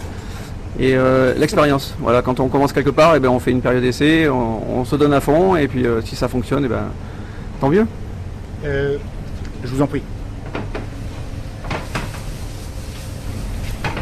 Et 0.80 0.96
l'expérience, 1.38 1.94
voilà, 2.00 2.20
quand 2.20 2.40
on 2.40 2.48
commence 2.48 2.72
quelque 2.72 2.90
part, 2.90 3.14
eh 3.14 3.20
ben, 3.20 3.28
on 3.28 3.38
fait 3.38 3.52
une 3.52 3.60
période 3.60 3.84
d'essai, 3.84 4.28
on, 4.28 4.80
on 4.80 4.84
se 4.84 4.96
donne 4.96 5.12
à 5.12 5.20
fond 5.20 5.54
et 5.54 5.68
puis 5.68 5.86
si 6.04 6.16
ça 6.16 6.26
fonctionne, 6.26 6.64
eh 6.64 6.68
ben, 6.68 6.86
tant 7.60 7.68
mieux. 7.68 7.86
Je 8.64 9.68
vous 9.70 9.80
en 9.82 9.86
prie. 9.86 10.02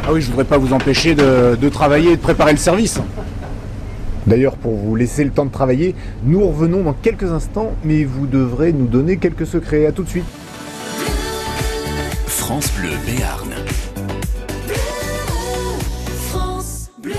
Ah 0.05 0.11
oui, 0.11 0.21
je 0.21 0.29
voudrais 0.29 0.43
pas 0.43 0.57
vous 0.57 0.73
empêcher 0.73 1.15
de, 1.15 1.55
de 1.55 1.69
travailler 1.69 2.11
et 2.11 2.15
de 2.17 2.21
préparer 2.21 2.51
le 2.51 2.57
service. 2.57 2.99
D'ailleurs, 4.27 4.57
pour 4.57 4.75
vous 4.75 4.95
laisser 4.95 5.23
le 5.23 5.31
temps 5.31 5.45
de 5.45 5.51
travailler, 5.51 5.95
nous 6.25 6.45
revenons 6.45 6.83
dans 6.83 6.93
quelques 6.93 7.31
instants, 7.31 7.71
mais 7.85 8.03
vous 8.03 8.27
devrez 8.27 8.73
nous 8.73 8.87
donner 8.87 9.15
quelques 9.15 9.45
secrets. 9.45 9.85
À 9.85 9.93
tout 9.93 10.03
de 10.03 10.09
suite. 10.09 10.25
France 12.27 12.69
Bleu 12.77 12.89
Béarn. 13.05 13.49
France 16.27 16.91
Bleu. 17.01 17.13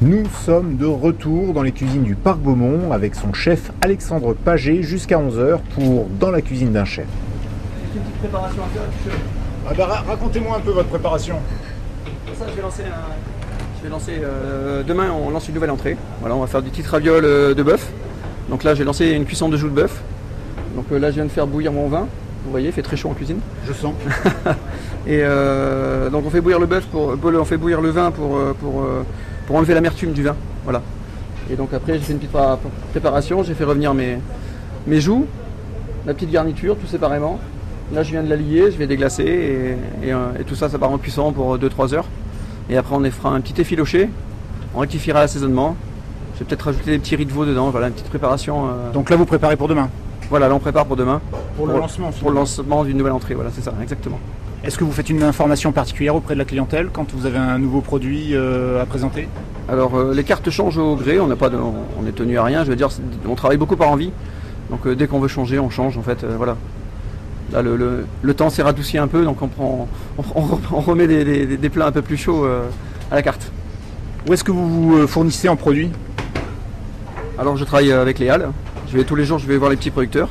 Nous 0.00 0.24
sommes 0.44 0.76
de 0.76 0.86
retour 0.86 1.52
dans 1.52 1.62
les 1.62 1.72
cuisines 1.72 2.02
du 2.02 2.16
Parc 2.16 2.38
Beaumont 2.40 2.90
avec 2.90 3.14
son 3.14 3.32
chef 3.32 3.70
Alexandre 3.82 4.34
Paget 4.34 4.82
jusqu'à 4.82 5.18
11h 5.18 5.60
pour 5.76 6.08
Dans 6.18 6.32
la 6.32 6.42
cuisine 6.42 6.72
d'un 6.72 6.84
chef. 6.84 7.06
Une 7.94 8.02
petite 8.02 8.16
préparation 8.18 8.62
à 8.62 8.66
faire, 9.08 9.16
Ah 9.68 9.72
bah, 9.76 10.02
Racontez-moi 10.06 10.56
un 10.56 10.60
peu 10.60 10.70
votre 10.70 10.88
préparation. 10.88 11.36
Ça, 12.38 12.44
je 12.50 12.54
vais 12.56 12.62
lancer 12.62 12.82
un- 12.82 13.14
Je 13.78 13.82
vais 13.84 13.88
lancer. 13.90 14.12
euh, 14.22 14.82
demain, 14.82 15.10
on 15.12 15.30
lance 15.30 15.48
une 15.48 15.54
nouvelle 15.54 15.70
entrée. 15.70 15.96
Voilà, 16.20 16.34
on 16.36 16.40
va 16.40 16.46
faire 16.46 16.62
des 16.62 16.70
petites 16.70 16.86
ravioles 16.86 17.24
euh, 17.24 17.54
de 17.54 17.62
bœuf. 17.62 17.88
Donc 18.48 18.62
là, 18.64 18.74
j'ai 18.74 18.84
lancé 18.84 19.10
une 19.10 19.24
cuisson 19.24 19.48
de 19.48 19.56
joues 19.56 19.68
de 19.68 19.74
bœuf. 19.74 20.00
Donc 20.74 20.86
euh, 20.92 20.98
là, 20.98 21.10
je 21.10 21.16
viens 21.16 21.24
de 21.24 21.30
faire 21.30 21.46
bouillir 21.46 21.72
mon 21.72 21.88
vin. 21.88 22.06
Vous 22.44 22.50
voyez, 22.50 22.68
il 22.68 22.72
fait 22.72 22.82
très 22.82 22.96
chaud 22.96 23.08
en 23.10 23.14
cuisine. 23.14 23.40
Je 23.66 23.72
sens. 23.72 23.94
Et 25.06 25.20
euh, 25.22 26.10
donc 26.10 26.24
on 26.26 26.30
fait 26.30 26.40
bouillir 26.40 26.60
le 26.60 26.66
bœuf 26.66 26.84
pour, 26.86 27.16
on 27.22 27.44
fait 27.44 27.56
bouillir 27.56 27.80
le 27.80 27.90
vin 27.90 28.10
pour, 28.10 28.38
pour, 28.60 28.84
pour 29.46 29.56
enlever 29.56 29.74
l'amertume 29.74 30.12
du 30.12 30.22
vin. 30.22 30.36
Voilà. 30.64 30.82
Et 31.50 31.54
donc 31.56 31.72
après, 31.72 31.94
j'ai 31.94 32.00
fait 32.00 32.12
une 32.12 32.18
petite 32.18 32.32
pré- 32.32 32.56
préparation. 32.92 33.42
J'ai 33.42 33.54
fait 33.54 33.64
revenir 33.64 33.94
mes, 33.94 34.18
mes 34.86 35.00
joues, 35.00 35.26
la 36.06 36.14
petite 36.14 36.30
garniture, 36.30 36.76
tout 36.76 36.86
séparément. 36.86 37.38
Là, 37.92 38.02
je 38.02 38.10
viens 38.10 38.22
de 38.22 38.28
la 38.28 38.36
lier, 38.36 38.70
je 38.72 38.76
vais 38.76 38.86
déglacer 38.86 39.22
et, 40.02 40.08
et, 40.08 40.12
euh, 40.12 40.26
et 40.40 40.44
tout 40.44 40.54
ça, 40.56 40.68
ça 40.68 40.78
part 40.78 40.90
en 40.90 40.98
cuisson 40.98 41.32
pour 41.32 41.56
2-3 41.56 41.94
heures. 41.94 42.06
Et 42.68 42.76
après, 42.76 42.94
on 42.96 43.04
y 43.04 43.10
fera 43.10 43.30
un 43.30 43.40
petit 43.40 43.60
effiloché. 43.60 44.10
On 44.74 44.80
rectifiera 44.80 45.20
l'assaisonnement. 45.20 45.76
Je 46.34 46.40
vais 46.40 46.44
peut-être 46.46 46.62
rajouter 46.62 46.90
des 46.90 46.98
petits 46.98 47.14
riz 47.16 47.26
de 47.26 47.32
veau 47.32 47.44
dedans. 47.46 47.70
Voilà, 47.70 47.86
une 47.88 47.92
petite 47.92 48.08
préparation. 48.08 48.66
euh, 48.66 48.92
Donc 48.92 49.08
là, 49.08 49.16
vous 49.16 49.24
préparez 49.24 49.56
pour 49.56 49.68
demain? 49.68 49.88
Voilà, 50.28 50.48
là, 50.48 50.54
on 50.54 50.58
prépare 50.58 50.84
pour 50.86 50.96
demain. 50.96 51.20
Pour 51.56 51.68
le 51.68 51.74
lancement 51.74 52.10
Pour 52.10 52.30
le 52.30 52.34
lancement 52.36 52.84
d'une 52.84 52.96
nouvelle 52.96 53.12
entrée. 53.12 53.34
Voilà, 53.34 53.50
c'est 53.54 53.62
ça, 53.62 53.72
exactement. 53.80 54.18
Est-ce 54.64 54.76
que 54.76 54.82
vous 54.84 54.90
faites 54.90 55.08
une 55.08 55.22
information 55.22 55.70
particulière 55.70 56.16
auprès 56.16 56.34
de 56.34 56.40
la 56.40 56.44
clientèle 56.44 56.88
quand 56.92 57.06
vous 57.14 57.24
avez 57.26 57.38
un 57.38 57.58
nouveau 57.58 57.80
produit 57.82 58.30
euh, 58.34 58.82
à 58.82 58.86
présenter? 58.86 59.28
Alors 59.68 59.94
euh, 59.96 60.12
les 60.12 60.24
cartes 60.24 60.50
changent 60.50 60.78
au 60.78 60.96
gré, 60.96 61.20
on 61.20 61.28
n'a 61.28 61.36
pas 61.36 61.50
de- 61.50 61.56
on 61.56 61.74
on 62.02 62.06
est 62.06 62.12
tenu 62.12 62.36
à 62.38 62.42
rien, 62.44 62.64
je 62.64 62.70
veux 62.70 62.76
dire 62.76 62.88
on 63.28 63.34
travaille 63.36 63.58
beaucoup 63.58 63.76
par 63.76 63.88
envie. 63.90 64.10
Donc 64.70 64.84
euh, 64.86 64.96
dès 64.96 65.06
qu'on 65.06 65.20
veut 65.20 65.28
changer, 65.28 65.58
on 65.60 65.70
change 65.70 65.96
en 65.98 66.02
fait, 66.02 66.24
euh, 66.24 66.34
voilà. 66.36 66.56
Là 67.52 67.62
le, 67.62 67.76
le- 67.76 68.06
le 68.22 68.34
temps 68.34 68.50
s'est 68.50 68.62
radouci 68.62 68.98
un 68.98 69.06
peu, 69.06 69.24
donc 69.24 69.40
on 69.42 69.48
prend 69.48 69.88
on, 70.18 70.22
on- 70.34 70.58
on 70.72 70.80
remet 70.80 71.06
des, 71.06 71.24
des- 71.24 71.56
des 71.56 71.68
plats 71.68 71.86
un 71.86 71.92
peu 71.92 72.02
plus 72.02 72.16
chauds 72.16 72.44
euh, 72.44 72.62
à 73.10 73.14
la 73.14 73.22
carte. 73.22 73.52
Où 74.28 74.32
est-ce 74.32 74.42
que 74.42 74.50
vous 74.50 74.68
vous 74.68 74.96
euh, 74.98 75.06
fournissez 75.06 75.48
en 75.48 75.54
produits? 75.56 75.90
Alors 77.38 77.56
je 77.56 77.64
travaille 77.64 77.92
avec 77.92 78.18
les 78.18 78.28
halles. 78.28 78.48
Je 78.88 78.96
vais 78.96 79.04
tous 79.04 79.14
les 79.14 79.24
jours, 79.24 79.38
je 79.38 79.46
vais 79.46 79.56
voir 79.56 79.70
les 79.70 79.76
petits 79.76 79.90
producteurs. 79.90 80.28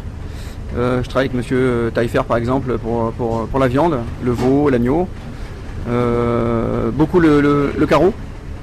Euh, 0.77 1.01
je 1.03 1.07
travaille 1.09 1.27
avec 1.27 1.37
Monsieur 1.37 1.89
Taillefer 1.93 2.21
par 2.27 2.35
exemple 2.37 2.77
pour, 2.77 3.11
pour- 3.13 3.47
pour 3.47 3.59
la 3.59 3.67
viande, 3.69 3.97
le 4.23 4.31
veau, 4.31 4.69
l'agneau. 4.69 5.07
Euh, 5.87 6.89
beaucoup 6.91 7.19
le, 7.19 7.39
le- 7.41 7.71
le 7.77 7.85
carreau. 7.85 8.13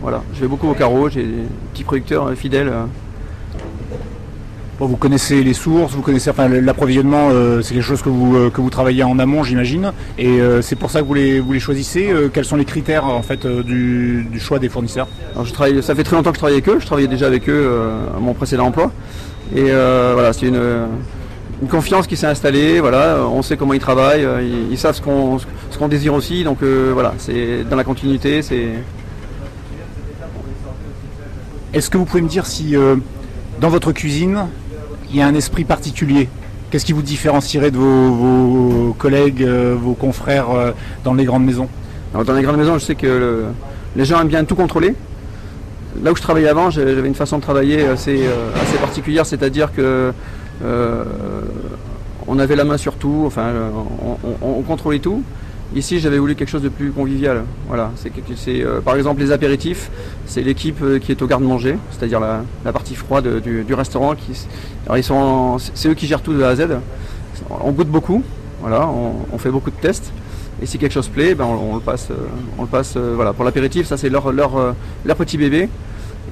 Voilà, 0.02 0.22
je 0.34 0.40
vais 0.40 0.48
beaucoup 0.48 0.68
au 0.68 0.74
carreau. 0.74 1.08
J'ai 1.08 1.22
des 1.22 1.42
petits 1.72 1.84
producteurs 1.84 2.26
euh, 2.28 2.34
fidèles. 2.34 2.70
Bon, 4.78 4.86
Vous 4.86 4.96
connaissez 4.96 5.44
les 5.44 5.52
sources, 5.52 5.92
vous 5.92 6.00
connaissez 6.00 6.30
enfin, 6.30 6.48
l'approvisionnement, 6.48 7.28
euh, 7.30 7.60
c'est 7.60 7.74
quelque 7.74 7.84
chose 7.84 8.00
que 8.00 8.08
vous, 8.08 8.36
euh, 8.36 8.50
que 8.50 8.62
vous 8.62 8.70
travaillez 8.70 9.02
en 9.04 9.18
amont, 9.18 9.42
j'imagine. 9.42 9.92
Et 10.16 10.40
euh, 10.40 10.62
c'est 10.62 10.76
pour 10.76 10.90
ça 10.90 11.02
que 11.02 11.06
vous 11.06 11.12
les, 11.14 11.40
vous 11.40 11.52
les 11.52 11.60
choisissez. 11.60 12.10
Quels 12.32 12.46
sont 12.46 12.56
les 12.56 12.64
critères 12.64 13.04
en 13.04 13.22
fait 13.22 13.46
du, 13.46 14.26
du 14.30 14.40
choix 14.40 14.58
des 14.58 14.70
fournisseurs? 14.70 15.08
Alors 15.34 15.44
je 15.44 15.52
travaille, 15.52 15.82
ça 15.82 15.94
fait 15.94 16.04
très 16.04 16.16
longtemps 16.16 16.30
que 16.30 16.36
je 16.36 16.40
travaille 16.40 16.54
avec 16.54 16.68
eux. 16.70 16.78
Je 16.80 16.86
travaillais 16.86 17.08
déjà 17.08 17.26
avec 17.26 17.48
eux 17.50 17.70
à 18.16 18.18
mon 18.18 18.32
précédent 18.32 18.66
emploi. 18.66 18.90
Et 19.54 19.64
voilà, 19.70 20.32
c'est 20.32 20.46
une, 20.46 20.86
une 21.60 21.68
confiance 21.68 22.06
qui 22.06 22.16
s'est 22.16 22.26
installée. 22.26 22.80
Voilà, 22.80 23.18
on 23.30 23.42
sait 23.42 23.58
comment 23.58 23.74
ils 23.74 23.80
travaillent, 23.80 24.26
ils, 24.40 24.72
ils 24.72 24.78
savent 24.78 24.96
ce 24.96 25.02
qu'on 25.02 25.38
ce 25.38 25.78
qu'on 25.78 25.88
désire 25.88 26.14
aussi. 26.14 26.44
Donc 26.44 26.62
voilà, 26.62 27.12
c'est 27.18 27.64
dans 27.68 27.76
la 27.76 27.84
continuité. 27.84 28.40
C'est 28.40 28.68
Est-ce 31.74 31.90
que 31.90 31.98
vous 31.98 32.06
pouvez 32.06 32.22
me 32.22 32.28
dire 32.28 32.46
si 32.46 32.74
dans 33.60 33.68
votre 33.68 33.92
cuisine, 33.92 34.46
il 35.12 35.18
y 35.18 35.22
a 35.22 35.26
un 35.26 35.34
esprit 35.34 35.64
particulier 35.64 36.28
Qu'est-ce 36.70 36.86
qui 36.86 36.94
vous 36.94 37.02
différencierait 37.02 37.70
de 37.70 37.76
vos, 37.76 38.96
collègues, 38.98 39.42
euh, 39.42 39.76
vos 39.78 39.92
confrères 39.92 40.48
euh, 40.50 40.70
dans 41.04 41.12
les 41.12 41.26
grandes 41.26 41.44
maisons? 41.44 41.68
Alors, 42.14 42.24
dans 42.24 42.32
les 42.32 42.40
grandes 42.42 42.56
maisons, 42.56 42.78
je 42.78 42.84
sais 42.86 42.94
que 42.94 43.06
le- 43.06 43.44
les 43.94 44.06
gens 44.06 44.18
aiment 44.22 44.28
bien 44.28 44.42
tout 44.44 44.54
contrôler. 44.54 44.94
Là 46.02 46.12
où 46.12 46.16
je 46.16 46.22
travaillais 46.22 46.48
avant, 46.48 46.70
j'avais 46.70 47.06
une 47.06 47.14
façon 47.14 47.36
de 47.36 47.42
travailler 47.42 47.84
assez, 47.84 48.22
euh, 48.22 48.48
assez 48.62 48.78
particulière, 48.78 49.26
c'est-à-dire 49.26 49.70
que 49.74 50.14
on 52.26 52.38
avait 52.38 52.56
la 52.56 52.64
main 52.64 52.78
sur 52.78 52.94
tout, 52.94 53.24
enfin, 53.26 53.50
on 54.40 54.62
contrôlait 54.62 55.00
tout. 55.00 55.22
Ici, 55.74 56.00
j'avais 56.00 56.18
voulu 56.18 56.34
quelque 56.34 56.50
chose 56.50 56.62
de 56.62 56.68
plus 56.68 56.90
convivial. 56.90 57.44
Voilà, 57.68 57.90
c'est 57.96 58.62
euh, 58.62 58.80
par 58.80 58.96
exemple 58.96 59.20
les 59.20 59.32
apéritifs, 59.32 59.90
c'est 60.26 60.42
l'équipe 60.42 60.82
euh, 60.82 60.98
qui 60.98 61.12
est 61.12 61.22
au 61.22 61.26
garde-manger, 61.26 61.78
c'est-à-dire 61.90 62.20
la, 62.20 62.72
partie 62.72 62.94
froide 62.94 63.40
du, 63.40 63.64
du 63.64 63.74
restaurant. 63.74 64.14
Alors, 64.84 64.98
ils 64.98 65.04
sont, 65.04 65.56
c'est 65.58 65.88
eux 65.88 65.94
qui 65.94 66.06
gèrent 66.06 66.22
tout 66.22 66.34
de 66.34 66.42
A 66.42 66.48
à 66.48 66.56
Z. 66.56 66.68
On 67.48 67.72
goûte 67.72 67.88
beaucoup, 67.88 68.22
voilà, 68.60 68.88
on, 68.88 69.38
fait 69.38 69.50
beaucoup 69.50 69.70
de 69.70 69.76
tests. 69.76 70.12
Et 70.62 70.66
si 70.66 70.78
quelque 70.78 70.92
chose 70.92 71.08
plaît, 71.08 71.34
ben 71.34 71.44
on, 71.44 71.72
on 71.72 71.74
le 71.74 71.80
passe, 71.80 72.08
euh, 72.10 72.26
on 72.58 72.62
le 72.62 72.68
passe 72.68 72.94
euh, 72.96 73.14
voilà. 73.16 73.32
Pour 73.32 73.44
l'apéritif, 73.44 73.86
ça 73.86 73.96
c'est 73.96 74.08
leur, 74.08 74.30
leur, 74.30 74.56
euh, 74.56 74.72
leur 75.04 75.16
petit 75.16 75.36
bébé. 75.36 75.68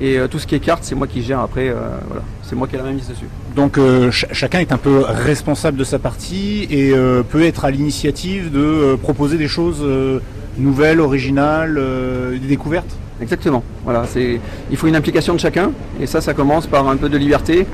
Et 0.01 0.19
euh, 0.19 0.29
tout 0.29 0.39
ce 0.39 0.47
qui 0.47 0.55
est 0.55 0.61
carte, 0.61 0.83
c'est 0.85 0.95
moi 0.95 1.07
qui 1.07 1.23
gère 1.23 1.41
après. 1.41 1.69
euh, 1.69 1.75
voilà. 2.07 2.23
C'est 2.43 2.57
moi 2.57 2.67
qui 2.67 2.75
ai 2.75 2.79
la 2.79 2.85
main 2.85 2.93
mise 2.93 3.07
dessus. 3.09 3.27
Donc 3.55 3.77
euh, 3.79 4.11
ch- 4.11 4.27
chacun 4.33 4.61
est 4.61 4.73
un 4.73 4.79
peu 4.79 5.05
responsable 5.07 5.77
de 5.77 5.85
sa 5.85 5.99
partie 5.99 6.67
et 6.71 6.93
euh, 6.93 7.23
peut 7.23 7.43
être 7.45 7.65
à 7.65 7.71
l'initiative 7.71 8.51
de 8.51 8.59
euh, 8.61 8.97
proposer 8.97 9.37
des 9.37 9.47
choses 9.49 9.81
euh, 9.83 10.21
nouvelles, 10.59 11.01
originales, 11.01 11.77
euh, 11.79 12.33
des 12.39 12.47
découvertes 12.49 12.97
Exactement. 13.21 13.63
Voilà, 13.85 14.05
c'est, 14.09 14.41
il 14.71 14.77
faut 14.79 14.87
une 14.87 14.97
implication 14.97 15.35
de 15.35 15.39
chacun. 15.41 15.73
Et 16.01 16.07
ça, 16.07 16.23
ça 16.23 16.33
commence 16.33 16.67
par 16.67 16.89
un 16.89 16.97
peu 16.97 17.11
de 17.11 17.19
liberté 17.19 17.67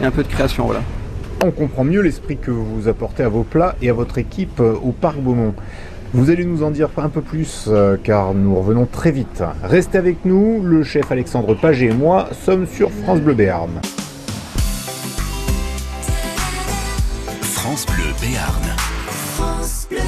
et 0.00 0.04
un 0.04 0.10
peu 0.10 0.22
de 0.22 0.28
création. 0.28 0.66
Voilà. 0.66 0.82
On 1.42 1.50
comprend 1.50 1.84
mieux 1.84 2.02
l'esprit 2.02 2.36
que 2.36 2.50
vous 2.50 2.86
apportez 2.86 3.22
à 3.22 3.30
vos 3.30 3.42
plats 3.42 3.74
et 3.80 3.88
à 3.88 3.94
votre 3.94 4.18
équipe 4.18 4.60
au 4.60 4.92
Parc 4.92 5.16
Beaumont. 5.16 5.54
Vous 6.12 6.28
allez 6.30 6.44
nous 6.44 6.64
en 6.64 6.70
dire 6.72 6.88
un 6.96 7.08
peu 7.08 7.20
plus 7.20 7.66
euh, 7.68 7.96
car 8.02 8.34
nous 8.34 8.56
revenons 8.56 8.84
très 8.86 9.12
vite. 9.12 9.44
Restez 9.62 9.96
avec 9.96 10.24
nous, 10.24 10.60
le 10.62 10.82
chef 10.82 11.12
Alexandre 11.12 11.54
Paget 11.54 11.86
et 11.86 11.94
moi 11.94 12.28
sommes 12.44 12.66
sur 12.66 12.90
France 12.90 13.20
Bleu 13.20 13.34
Béarn. 13.34 13.70
France 17.42 17.86
Bleu 17.86 18.06
Béarn. 18.20 18.62
France 19.36 19.86
Bleu. 19.88 19.98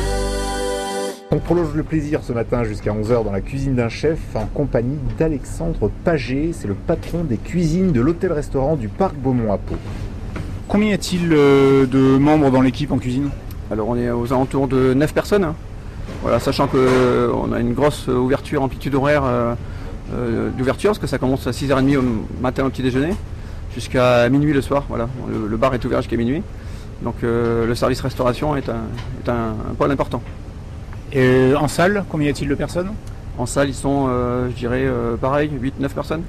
On 1.30 1.38
prolonge 1.38 1.72
le 1.74 1.84
plaisir 1.84 2.20
ce 2.24 2.32
matin 2.32 2.64
jusqu'à 2.64 2.90
11h 2.92 3.24
dans 3.24 3.30
la 3.32 3.40
cuisine 3.40 3.76
d'un 3.76 3.88
chef 3.88 4.18
en 4.34 4.46
compagnie 4.46 4.98
d'Alexandre 5.18 5.88
Paget, 6.04 6.50
c'est 6.52 6.66
le 6.68 6.74
patron 6.74 7.22
des 7.24 7.36
cuisines 7.38 7.92
de 7.92 8.00
l'hôtel-restaurant 8.00 8.74
du 8.74 8.88
Parc 8.88 9.14
Beaumont 9.14 9.52
à 9.52 9.56
Pau. 9.56 9.76
Combien 10.66 10.90
y 10.90 10.92
a-t-il 10.94 11.32
euh, 11.32 11.86
de 11.86 12.18
membres 12.18 12.50
dans 12.50 12.60
l'équipe 12.60 12.90
en 12.90 12.98
cuisine? 12.98 13.30
Alors 13.70 13.88
on 13.88 13.96
est 13.96 14.10
aux 14.10 14.32
alentours 14.32 14.66
de 14.66 14.94
9 14.94 15.14
personnes. 15.14 15.44
hein. 15.44 15.54
Voilà, 16.22 16.38
sachant 16.38 16.68
qu'on 16.68 17.52
a 17.52 17.60
une 17.60 17.74
grosse 17.74 18.06
ouverture, 18.08 18.62
amplitude 18.62 18.94
horaire 18.94 19.22
euh, 19.24 19.54
euh, 20.14 20.50
d'ouverture, 20.50 20.90
parce 20.90 21.00
que 21.00 21.06
ça 21.08 21.18
commence 21.18 21.46
à 21.46 21.50
6h30 21.50 21.96
au 21.96 22.02
matin 22.40 22.64
au 22.64 22.70
petit 22.70 22.82
déjeuner, 22.82 23.14
jusqu'à 23.74 24.28
minuit 24.28 24.52
le 24.52 24.62
soir. 24.62 24.84
Voilà. 24.88 25.08
Le, 25.28 25.48
le 25.48 25.56
bar 25.56 25.74
est 25.74 25.84
ouvert 25.84 26.00
jusqu'à 26.00 26.16
minuit. 26.16 26.42
Donc 27.02 27.16
euh, 27.24 27.66
le 27.66 27.74
service 27.74 28.00
restauration 28.00 28.54
est 28.56 28.68
un, 28.68 28.82
est 29.24 29.28
un, 29.28 29.54
un 29.70 29.74
pôle 29.76 29.90
important. 29.90 30.22
Et 31.12 31.18
euh, 31.20 31.56
en 31.58 31.66
salle, 31.66 32.04
combien 32.08 32.28
y 32.28 32.30
a-t-il 32.30 32.48
de 32.48 32.54
personnes? 32.54 32.92
En 33.38 33.46
salle, 33.46 33.68
ils 33.68 33.74
sont, 33.74 34.06
euh, 34.08 34.48
je 34.50 34.54
dirais, 34.54 34.84
euh, 34.84 35.16
pareil, 35.16 35.50
8-9 35.60 35.88
personnes. 35.88 36.22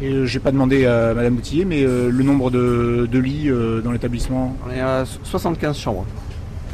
Et 0.00 0.10
euh, 0.10 0.26
j'ai 0.26 0.38
pas 0.40 0.52
demandé 0.52 0.86
à 0.86 1.12
Madame 1.14 1.34
Boutillier, 1.34 1.64
mais 1.64 1.84
euh, 1.84 2.10
le 2.10 2.24
nombre 2.24 2.50
de, 2.50 3.08
de 3.10 3.18
lits 3.18 3.50
euh, 3.50 3.80
dans 3.82 3.92
l'établissement? 3.92 4.56
On 4.66 4.70
est 4.72 4.80
à 4.80 5.04
75 5.24 5.76
chambres. 5.76 6.06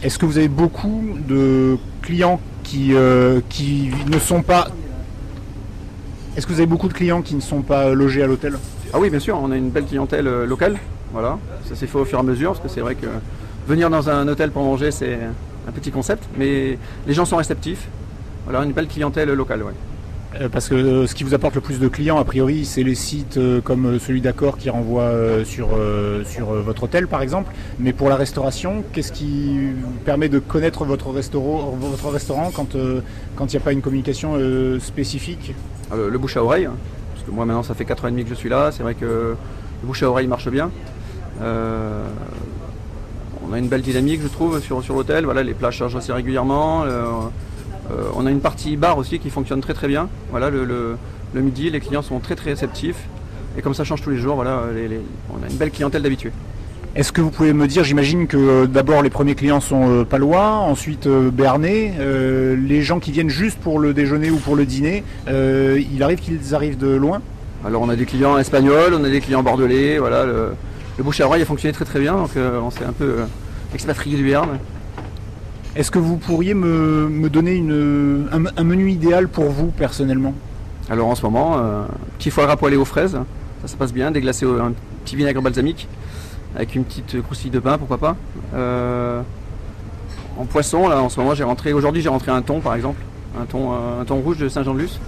Est-ce 0.03 0.19
que 0.19 0.27
vous 0.27 0.39
avez 0.39 0.49
beaucoup 0.49 1.03
de 1.29 1.77
clients 2.03 2.41
qui, 2.63 2.95
euh, 2.95 3.41
qui 3.49 3.91
ne 4.09 4.19
sont 4.19 4.43
pas. 4.43 4.69
Est-ce 6.37 6.47
que 6.47 6.53
vous 6.53 6.59
avez 6.59 6.67
beaucoup 6.67 6.89
de 6.89 6.93
clients 6.93 7.23
qui 7.23 7.35
ne 7.35 7.41
sont 7.41 7.63
pas 7.63 7.95
logés 7.95 8.23
à 8.23 8.27
l'hôtel? 8.27 8.59
Ah 8.93 8.99
oui, 9.01 9.09
bien 9.09 9.21
sûr, 9.21 9.39
on 9.41 9.51
a 9.51 9.57
une 9.57 9.71
belle 9.71 9.87
clientèle 9.87 10.27
euh, 10.27 10.47
locale. 10.47 10.79
Voilà, 11.13 11.39
ça 11.69 11.75
s'est 11.75 11.87
fait 11.87 11.99
au 11.99 12.05
fur 12.05 12.19
et 12.19 12.21
à 12.21 12.25
mesure, 12.25 12.53
parce 12.53 12.63
que 12.63 12.69
c'est 12.69 12.81
vrai 12.81 12.95
que 12.95 13.07
venir 13.67 13.91
dans 13.91 14.09
un 14.09 14.27
hôtel 14.29 14.51
pour 14.51 14.63
manger, 14.65 14.91
c'est 14.91 15.19
un 15.69 15.73
petit 15.73 15.91
concept, 15.91 16.25
mais 16.39 16.79
les 17.07 17.15
gens 17.15 17.25
sont 17.25 17.37
réceptifs. 17.37 17.89
Voilà, 18.45 18.65
une 18.65 18.73
belle 18.73 18.89
clientèle 18.89 19.31
locale, 19.33 19.63
ouais. 19.63 19.75
Euh, 20.41 20.49
Parce 20.49 20.69
que 20.69 20.75
euh, 20.75 21.07
ce 21.07 21.15
qui 21.15 21.25
vous 21.25 21.35
apporte 21.35 21.55
le 21.55 21.61
plus 21.61 21.79
de 21.79 21.89
clients, 21.89 22.19
a 22.19 22.25
priori, 22.25 22.65
c'est 22.65 22.83
les 22.83 22.95
sites 22.95 23.37
euh, 23.37 23.61
comme 23.61 23.99
celui 23.99 24.21
d'Accor 24.21 24.57
qui 24.57 24.71
renvoie 24.71 25.13
sur, 25.45 25.69
sur 26.25 26.47
votre 26.47 26.85
hôtel, 26.85 27.07
par 27.07 27.23
exemple. 27.23 27.53
Mais 27.79 27.93
pour 27.93 28.09
la 28.09 28.17
restauration, 28.17 28.85
qu'est-ce 28.93 29.13
qui 29.13 29.59
permet 30.05 30.29
de 30.29 30.39
connaître 30.39 30.85
votre 30.85 31.11
restaurant, 31.11 32.51
quand 32.55 32.75
il 32.75 33.03
n'y 33.51 33.57
a 33.57 33.61
pas 33.61 33.73
une 33.73 33.83
communication 33.83 34.39
spécifique? 34.81 35.55
Alors, 35.91 36.09
le 36.09 36.19
bouche 36.19 36.37
à 36.37 36.45
oreille, 36.45 36.67
hein, 36.67 36.75
parce 37.15 37.27
que 37.27 37.31
moi 37.31 37.45
maintenant 37.45 37.63
ça 37.63 37.75
fait 37.75 37.85
4 37.85 38.05
ans 38.05 38.09
et 38.09 38.13
demi 38.13 38.25
que 38.25 38.31
je 38.31 38.35
suis 38.35 38.49
là, 38.49 38.71
c'est 38.73 38.83
vrai 38.83 38.95
que 38.95 39.05
le 39.05 39.87
bouche 39.87 40.03
à 40.03 40.11
oreille 40.11 40.27
marche 40.27 40.49
bien. 40.49 40.71
On 41.41 43.53
a 43.53 43.59
une 43.59 43.69
belle 43.69 43.83
dynamique 43.83 44.21
je 44.23 44.29
trouve 44.29 44.61
sur, 44.61 44.83
sur 44.83 44.95
l'hôtel, 44.95 45.25
voilà, 45.25 45.43
les 45.43 45.55
plats 45.55 45.71
chargent 45.71 45.97
assez 45.97 46.13
régulièrement. 46.13 46.85
On 48.15 48.27
a 48.27 48.31
une 48.31 48.41
partie 48.41 48.77
bar 48.77 48.99
aussi 48.99 49.19
qui 49.19 49.31
fonctionne 49.31 49.61
très 49.61 49.75
très 49.75 49.89
bien. 49.89 50.09
Voilà, 50.31 50.51
le, 50.51 50.65
le- 50.65 50.97
le 51.35 51.41
midi, 51.41 51.71
les 51.71 51.81
clients 51.81 52.03
sont 52.03 52.19
très 52.21 52.35
très 52.37 52.51
réceptifs. 52.51 53.09
Et 53.57 53.63
comme 53.63 53.75
ça 53.75 53.85
change 53.85 54.03
tous 54.03 54.11
les 54.11 54.19
jours, 54.19 54.35
voilà, 54.37 54.63
les- 54.75 54.89
les- 54.89 55.01
on 55.31 55.43
a 55.43 55.49
une 55.51 55.57
belle 55.57 55.71
clientèle 55.71 56.03
d'habitués. 56.03 56.33
Est-ce 56.95 57.11
que 57.11 57.23
vous 57.23 57.31
pouvez 57.31 57.55
me 57.55 57.67
dire, 57.67 57.85
j'imagine 57.85 58.27
que 58.27 58.37
euh, 58.37 58.67
d'abord 58.67 59.01
les 59.03 59.09
premiers 59.09 59.35
clients 59.35 59.61
sont 59.61 59.89
euh, 59.89 60.05
palois, 60.05 60.57
ensuite 60.59 61.07
euh, 61.07 61.31
béarnais, 61.31 61.95
euh, 61.99 62.55
les 62.55 62.83
gens 62.83 63.01
qui 63.01 63.13
viennent 63.13 63.31
juste 63.31 63.59
pour 63.59 63.79
le 63.79 63.95
déjeuner 63.95 64.31
ou 64.31 64.37
pour 64.37 64.57
le 64.57 64.67
dîner, 64.67 65.03
euh, 65.29 65.81
il 65.91 66.03
arrive 66.03 66.19
qu'ils 66.21 66.55
arrivent 66.55 66.77
de 66.77 66.89
loin? 66.95 67.23
Alors 67.65 67.81
on 67.81 67.89
a 67.89 67.97
des 67.97 68.05
clients 68.05 68.37
espagnols, 68.37 68.93
on 68.93 69.05
a 69.05 69.09
des 69.09 69.21
clients 69.21 69.43
bordelais, 69.43 69.99
voilà, 69.99 70.27
le, 70.27 70.49
le 70.99 71.05
bouche 71.05 71.21
à 71.23 71.27
oreille 71.27 71.41
a 71.41 71.47
fonctionné 71.47 71.73
très 71.73 71.87
très 71.87 71.99
bien, 72.01 72.15
donc 72.15 72.37
euh, 72.37 72.61
on 72.63 72.71
s'est 72.71 72.85
un 72.85 72.93
peu 72.93 73.05
euh, 73.05 73.25
expatrié 73.75 74.17
du 74.19 74.25
Béarn. 74.25 74.59
Est-ce 75.75 75.91
que 75.91 75.99
vous 75.99 76.19
pourriez 76.19 76.53
me, 76.53 77.29
donner 77.31 77.59
un, 78.31 78.65
menu 78.65 78.91
idéal 78.91 79.29
pour 79.29 79.47
vous 79.47 79.69
personnellement? 79.69 80.35
Alors 80.91 81.09
en 81.09 81.15
ce 81.15 81.23
moment, 81.23 81.57
euh, 81.57 81.85
petit 82.19 82.31
foie 82.31 82.45
gras 82.45 82.57
poêlé 82.57 82.77
aux 82.77 82.85
fraises, 82.85 83.19
ça 83.63 83.69
se 83.69 83.77
passe 83.77 83.93
bien, 83.95 84.11
déglacé 84.11 84.45
un 84.45 84.75
petit 85.03 85.17
vinaigre 85.17 85.41
balsamique, 85.41 85.89
avec 86.55 86.75
une 86.75 86.85
petite 86.85 87.23
croustille 87.23 87.51
de 87.51 87.59
pain, 87.59 87.79
pourquoi 87.79 87.97
pas. 87.97 88.17
Euh, 88.55 89.23
en 90.37 90.45
poisson, 90.45 90.89
là 90.89 91.01
en 91.01 91.09
ce 91.09 91.19
moment 91.19 91.35
j'ai 91.35 91.45
rentré, 91.45 91.73
aujourd'hui 91.73 92.03
j'ai 92.03 92.11
rentré 92.11 92.31
un 92.31 92.43
thon 92.43 92.61
par 92.61 92.75
exemple, 92.75 93.01
un 93.41 93.47
thon, 93.47 93.73
euh, 93.73 94.03
un 94.03 94.05
thon 94.05 94.17
rouge 94.17 94.37
de 94.37 94.51
Saint-Jean-de-Luz, 94.51 95.01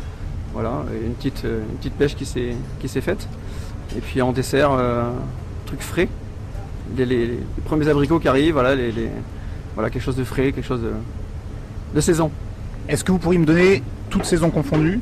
voilà, 0.54 0.84
une 1.04 1.12
petite, 1.12 1.44
pêche 1.98 2.16
qui 2.16 2.24
s'est 2.24 3.00
faite. 3.02 3.28
Et 3.94 4.00
puis 4.00 4.22
en 4.22 4.32
dessert, 4.32 4.70
truc 5.66 5.82
frais, 5.82 6.08
les, 6.96 7.38
premiers 7.66 7.88
abricots 7.88 8.18
qui 8.18 8.28
arrivent, 8.28 8.54
voilà, 8.54 8.74
les- 8.74 9.10
voilà 9.74 9.90
quelque 9.90 10.02
chose 10.02 10.16
de 10.16 10.24
frais, 10.24 10.52
quelque 10.52 10.66
chose 10.66 10.82
de, 10.82 10.92
de 11.94 12.00
saison. 12.00 12.30
Est-ce 12.88 13.02
que 13.04 13.12
vous 13.12 13.18
pourriez 13.18 13.38
me 13.38 13.46
donner, 13.46 13.82
toutes 14.10 14.24
saisons 14.24 14.50
confondues, 14.50 15.00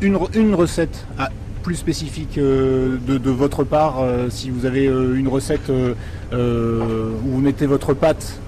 une, 0.00 0.16
re- 0.16 0.38
une 0.38 0.54
recette 0.54 1.06
ah, 1.18 1.30
plus 1.62 1.74
spécifique 1.76 2.38
euh, 2.38 2.96
de, 3.06 3.18
de 3.18 3.30
votre 3.30 3.64
part, 3.64 3.96
euh, 4.00 4.28
si 4.30 4.50
vous 4.50 4.66
avez 4.66 4.86
euh, 4.86 5.14
une 5.16 5.28
recette 5.28 5.68
où 5.68 5.94
vous 6.32 7.38
mettez 7.40 7.66
votre 7.66 7.94
pâte 7.94 8.38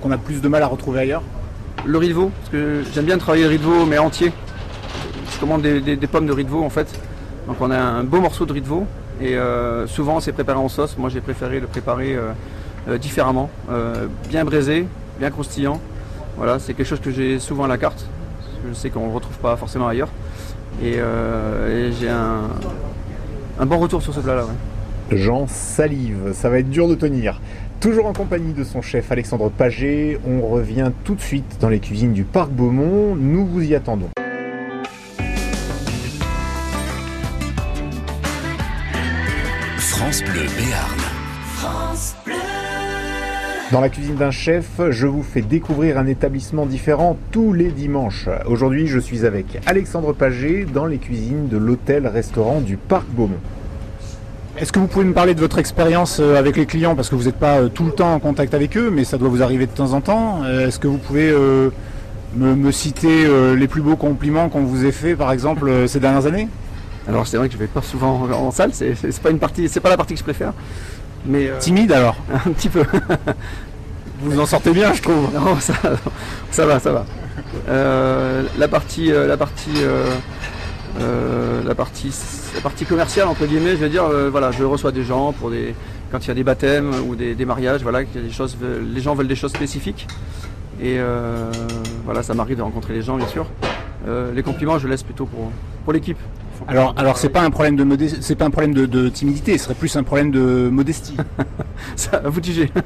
qu'on 0.00 0.10
a 0.10 0.18
plus 0.18 0.40
de 0.40 0.48
mal 0.48 0.62
à 0.62 0.66
retrouver 0.66 1.00
ailleurs? 1.00 1.22
Le 1.84 1.98
riz 1.98 2.08
de 2.08 2.14
veau, 2.14 2.30
parce 2.40 2.50
que 2.50 2.82
j'aime 2.94 3.04
bien 3.04 3.18
travailler 3.18 3.44
le 3.44 3.50
riz 3.50 3.58
de 3.58 3.62
veau 3.64 3.84
mais 3.86 3.98
entier. 3.98 4.32
je 5.32 5.38
commande 5.40 5.62
des, 5.62 5.80
des- 5.80 5.96
des 5.96 6.06
pommes 6.06 6.26
de 6.26 6.32
riz 6.32 6.44
de 6.44 6.50
veau 6.50 6.62
en 6.64 6.70
fait. 6.70 6.88
Donc 7.46 7.56
on 7.60 7.70
a 7.70 7.78
un 7.78 8.02
beau 8.04 8.20
morceau 8.20 8.44
de 8.46 8.52
riz 8.52 8.60
de 8.60 8.66
veau 8.66 8.86
et 9.20 9.36
souvent 9.86 10.20
c'est 10.20 10.32
préparé 10.32 10.58
en 10.58 10.68
sauce. 10.68 10.96
Moi 10.98 11.10
j'ai 11.10 11.20
préféré 11.20 11.60
le 11.60 11.66
préparer 11.66 12.16
différemment, 12.98 13.50
euh, 13.70 14.06
bien 14.28 14.44
braisé, 14.44 14.86
bien 15.18 15.30
croustillant. 15.30 15.80
Voilà, 16.36 16.58
c'est 16.58 16.74
quelque 16.74 16.86
chose 16.86 17.00
que 17.00 17.10
j'ai 17.10 17.38
souvent 17.38 17.64
à 17.64 17.68
la 17.68 17.78
carte. 17.78 18.06
parce 18.40 18.62
que 18.62 18.68
Je 18.68 18.74
sais 18.74 18.90
qu'on 18.90 19.08
ne 19.08 19.12
retrouve 19.12 19.36
pas 19.38 19.56
forcément 19.56 19.88
ailleurs. 19.88 20.08
Et, 20.82 20.94
euh, 20.98 21.88
et 21.88 21.92
j'ai 21.92 22.08
un, 22.10 22.42
un 23.58 23.66
bon 23.66 23.78
retour 23.78 24.02
sur 24.02 24.12
ce 24.14 24.20
plat-là. 24.20 24.44
ouais. 24.44 25.16
Jean 25.16 25.46
salive, 25.46 26.32
ça 26.32 26.50
va 26.50 26.58
être 26.58 26.68
dur 26.70 26.88
de 26.88 26.94
tenir. 26.96 27.40
Toujours 27.80 28.06
en 28.06 28.12
compagnie 28.12 28.52
de 28.54 28.64
son 28.64 28.82
chef 28.82 29.12
Alexandre 29.12 29.50
Paget, 29.50 30.18
on 30.26 30.40
revient 30.46 30.90
tout 31.04 31.14
de 31.14 31.20
suite 31.20 31.58
dans 31.60 31.68
les 31.68 31.78
cuisines 31.78 32.12
du 32.12 32.24
Parc 32.24 32.50
Beaumont, 32.50 33.14
nous 33.14 33.46
vous 33.46 33.62
y 33.62 33.74
attendons. 33.74 34.08
France 39.78 40.22
Bleu 40.22 40.46
Béarn. 40.56 41.00
France 41.56 42.16
Bleu. 42.24 42.34
Dans 43.72 43.80
la 43.80 43.88
cuisine 43.88 44.14
d'un 44.14 44.30
chef, 44.30 44.66
je 44.90 45.08
vous 45.08 45.24
fais 45.24 45.42
découvrir 45.42 45.98
un 45.98 46.06
établissement 46.06 46.66
différent 46.66 47.16
tous 47.32 47.52
les 47.52 47.72
dimanches. 47.72 48.28
Aujourd'hui, 48.46 48.86
je 48.86 49.00
suis 49.00 49.26
avec 49.26 49.58
Alexandre 49.66 50.12
Paget 50.12 50.66
dans 50.72 50.86
les 50.86 50.98
cuisines 50.98 51.48
de 51.48 51.56
l'hôtel-restaurant 51.56 52.60
du 52.60 52.76
Parc 52.76 53.06
Beaumont. 53.08 53.40
Est-ce 54.56 54.70
que 54.70 54.78
vous 54.78 54.86
pouvez 54.86 55.04
me 55.04 55.12
parler 55.12 55.34
de 55.34 55.40
votre 55.40 55.58
expérience 55.58 56.18
euh, 56.20 56.36
avec 56.36 56.56
les 56.56 56.64
clients? 56.64 56.94
Parce 56.94 57.08
que 57.10 57.16
vous 57.16 57.24
n'êtes 57.24 57.36
pas 57.36 57.56
euh, 57.58 57.68
tout 57.68 57.84
le 57.84 57.90
temps 57.90 58.14
en 58.14 58.20
contact 58.20 58.54
avec 58.54 58.76
eux, 58.76 58.90
mais 58.90 59.02
ça 59.02 59.18
doit 59.18 59.28
vous 59.28 59.42
arriver 59.42 59.66
de 59.66 59.72
temps 59.72 59.94
en 59.94 60.00
temps. 60.00 60.44
Euh, 60.44 60.68
Est-ce 60.68 60.78
que 60.78 60.86
vous 60.86 60.98
pouvez 60.98 61.32
me, 61.32 62.54
me 62.54 62.70
citer 62.70 63.26
les 63.56 63.66
plus 63.66 63.82
beaux 63.82 63.96
compliments 63.96 64.48
qu'on 64.48 64.62
vous 64.62 64.86
ait 64.86 64.92
fait, 64.92 65.16
par 65.16 65.32
exemple, 65.32 65.88
ces 65.88 65.98
dernières 65.98 66.26
années? 66.26 66.48
Alors 67.08 67.26
c'est 67.26 67.36
vrai 67.36 67.48
que 67.48 67.54
je 67.54 67.58
vais 67.58 67.66
pas 67.66 67.82
souvent 67.82 68.22
en, 68.22 68.32
en 68.32 68.50
salle, 68.50 68.70
c'est 68.72 68.94
c'est 68.96 69.20
pas 69.22 69.30
une 69.30 69.38
partie, 69.38 69.68
c'est 69.68 69.78
pas 69.78 69.90
la 69.90 69.96
partie 69.96 70.14
que 70.14 70.18
je 70.18 70.24
préfère. 70.24 70.52
Mais 71.26 71.48
euh, 71.48 71.58
Timide 71.58 71.92
alors 71.92 72.16
un 72.32 72.50
petit 72.50 72.68
peu. 72.68 72.84
Vous 74.20 74.40
en 74.40 74.46
sortez 74.46 74.72
bien, 74.72 74.92
je 74.94 75.02
trouve. 75.02 75.32
Non, 75.34 75.58
ça, 75.60 75.74
ça 76.50 76.66
va, 76.66 76.80
ça 76.80 76.92
va. 76.92 77.04
Euh, 77.68 78.44
la 78.58 78.68
partie, 78.68 79.12
euh, 79.12 79.26
la 79.26 79.36
partie, 79.36 79.74
euh, 79.76 81.62
la 81.64 81.74
partie, 81.74 82.14
la 82.54 82.60
partie 82.60 82.84
commerciale 82.86 83.28
entre 83.28 83.46
guillemets, 83.46 83.72
je 83.72 83.76
veux 83.76 83.88
dire, 83.88 84.08
voilà, 84.30 84.50
je 84.52 84.64
reçois 84.64 84.92
des 84.92 85.04
gens 85.04 85.32
pour 85.32 85.50
des, 85.50 85.74
quand 86.10 86.24
il 86.24 86.28
y 86.28 86.30
a 86.30 86.34
des 86.34 86.44
baptêmes 86.44 86.92
ou 87.06 87.14
des, 87.14 87.34
des 87.34 87.44
mariages, 87.44 87.82
voilà, 87.82 88.04
qu'il 88.04 88.20
y 88.20 88.24
a 88.24 88.26
des 88.26 88.32
choses, 88.32 88.56
les 88.62 89.00
gens 89.00 89.14
veulent 89.14 89.28
des 89.28 89.36
choses 89.36 89.52
spécifiques. 89.52 90.06
Et 90.80 90.98
voilà, 92.04 92.22
ça 92.22 92.34
m'arrive 92.34 92.56
de 92.56 92.62
rencontrer 92.62 92.94
les 92.94 93.02
gens, 93.02 93.16
bien 93.16 93.28
sûr. 93.28 93.46
Les 94.34 94.42
compliments, 94.42 94.78
je 94.78 94.88
laisse 94.88 95.02
plutôt 95.02 95.26
pour, 95.26 95.50
pour 95.84 95.92
l'équipe. 95.92 96.18
Alors, 96.68 96.94
alors 96.96 97.16
c'est 97.18 97.28
pas 97.28 97.42
un 97.42 97.50
problème 97.50 97.76
de 97.76 97.84
modestie, 97.84 98.18
c'est 98.20 98.34
pas 98.36 98.44
un 98.46 98.50
problème 98.50 98.74
de, 98.74 98.86
de 98.86 99.08
timidité, 99.08 99.56
ce 99.58 99.64
serait 99.64 99.74
plus 99.74 99.94
un 99.96 100.02
problème 100.02 100.30
de 100.30 100.68
modestie. 100.70 101.16
Ça, 101.96 102.16
à 102.24 102.28
vous 102.28 102.40
de 102.40 102.46
juger. 102.46 102.70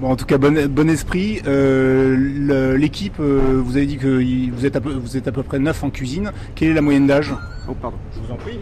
Bon, 0.00 0.10
en 0.10 0.16
tout 0.16 0.24
cas, 0.26 0.38
bon, 0.38 0.66
bon 0.68 0.90
esprit. 0.90 1.40
Euh, 1.46 2.76
L'équipe, 2.76 3.14
euh, 3.20 3.60
vous 3.64 3.76
avez 3.76 3.86
dit 3.86 3.96
que 3.96 4.20
y- 4.20 4.50
vous 4.50 4.66
êtes, 4.66 4.74
à 4.74 4.80
peu, 4.80 4.90
vous 4.92 5.16
êtes 5.16 5.28
à 5.28 5.32
peu 5.32 5.44
près 5.44 5.60
neuf 5.60 5.84
en 5.84 5.90
cuisine. 5.90 6.32
Quelle 6.56 6.70
est 6.70 6.74
la 6.74 6.80
moyenne 6.82 7.06
d'âge? 7.06 7.32
Oh, 7.68 7.74
pardon. 7.80 7.96
Je 8.14 8.26
vous 8.26 8.32
en 8.32 8.36
prie. 8.36 8.58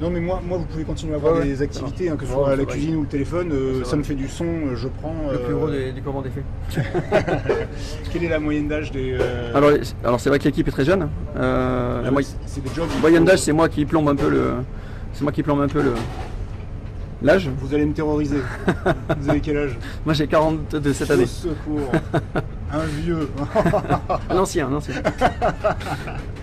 Non, 0.00 0.08
mais 0.08 0.20
moi, 0.20 0.40
moi, 0.46 0.56
vous 0.56 0.64
pouvez 0.64 0.84
continuer 0.84 1.12
à 1.12 1.16
avoir 1.16 1.34
Ouais, 1.34 1.44
des 1.44 1.60
activités, 1.60 2.08
hein, 2.08 2.16
que 2.16 2.24
ce 2.24 2.30
Ouais, 2.30 2.36
soit 2.36 2.56
la 2.56 2.64
cuisine 2.64 2.96
ou 2.96 3.02
le 3.02 3.06
téléphone. 3.06 3.50
euh, 3.52 3.84
Ça 3.84 3.96
me 3.96 4.02
fait 4.02 4.14
du 4.14 4.28
son, 4.28 4.44
euh, 4.46 4.74
je 4.76 4.88
prends. 4.88 5.14
Le 5.30 5.36
euh, 5.36 5.44
plus 5.44 5.54
gros 5.54 5.68
des, 5.70 5.92
des 5.92 6.00
commandes 6.00 6.24
est 6.26 6.30
fait. 6.30 6.82
Quelle 8.12 8.24
est 8.24 8.28
la 8.30 8.38
moyenne 8.40 8.66
d'âge 8.66 8.90
des. 8.92 9.16
euh, 9.20 9.52
Alors, 9.54 9.70
alors 10.02 10.18
c'est 10.18 10.30
vrai 10.30 10.38
que 10.38 10.44
l'équipe 10.44 10.66
est 10.66 10.70
très 10.70 10.86
jeune. 10.86 11.08
Euh, 11.36 12.00
la 12.02 12.08
euh, 12.08 12.10
moy- 12.10 12.24
c'est 12.46 12.62
des 12.64 12.70
jobs. 12.74 12.88
moyenne 13.02 13.24
d'âge, 13.26 13.40
c'est 13.40 13.52
moi 13.52 13.68
qui 13.68 13.84
plombe 13.84 14.08
un 14.08 14.16
peu 14.16 14.30
le. 14.30 14.52
C'est 15.12 15.22
moi 15.22 15.32
qui 15.32 15.42
plombe 15.42 15.60
un 15.60 15.68
peu 15.68 15.82
le. 15.82 15.92
L'âge 17.22 17.50
Vous 17.58 17.74
allez 17.74 17.84
me 17.84 17.92
terroriser. 17.92 18.38
vous 19.20 19.28
avez 19.28 19.40
quel 19.40 19.58
âge? 19.58 19.78
Moi 20.06 20.14
j'ai 20.14 20.26
42 20.26 20.92
cette 20.94 21.10
année. 21.10 21.24
Au 21.24 21.26
secours. 21.26 21.92
un 22.72 22.84
vieux. 23.02 23.28
Un 24.30 24.36
ancien, 24.38 24.68
un 24.68 24.72
ancien. 24.74 24.94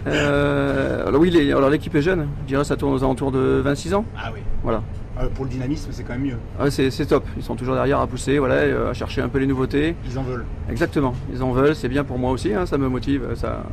Euh, 0.08 1.06
alors 1.08 1.20
oui, 1.20 1.30
les- 1.30 1.52
alors 1.52 1.70
l'équipe 1.70 1.94
est 1.96 2.02
jeune. 2.02 2.28
Je 2.44 2.48
dirais 2.48 2.62
que 2.62 2.68
ça 2.68 2.78
tourne 2.78 2.94
aux 2.94 3.04
alentours 3.04 3.32
de 3.32 3.60
26 3.64 3.94
ans. 3.94 4.06
Ah 4.18 4.32
oui. 4.34 4.40
Voilà. 4.64 4.82
Euh, 5.20 5.28
pour 5.36 5.44
le 5.44 5.50
dynamisme, 5.52 5.90
c'est 5.92 6.04
quand 6.04 6.14
même 6.14 6.22
mieux. 6.24 6.38
Ah 6.60 6.70
c'est 6.72 6.92
c'est 6.92 7.08
top. 7.08 7.26
Ils 7.36 7.44
sont 7.44 7.56
toujours 7.56 7.76
derrière 7.76 8.00
à 8.00 8.08
pousser, 8.08 8.38
voilà, 8.40 8.66
et, 8.66 8.72
euh, 8.72 8.92
à 8.92 8.94
chercher 8.94 9.22
un 9.22 9.28
peu 9.28 9.40
les 9.40 9.48
nouveautés. 9.48 9.96
Ils 10.10 10.18
en 10.18 10.24
veulent. 10.24 10.46
Exactement. 10.70 11.14
Ils 11.34 11.44
en 11.44 11.52
veulent. 11.52 11.76
C'est 11.76 11.90
bien 11.90 12.06
pour 12.06 12.18
moi 12.20 12.32
aussi. 12.32 12.54
hein, 12.54 12.66
ça 12.66 12.78
me 12.78 12.88
motive. 12.88 13.24
Ça. 13.36 13.64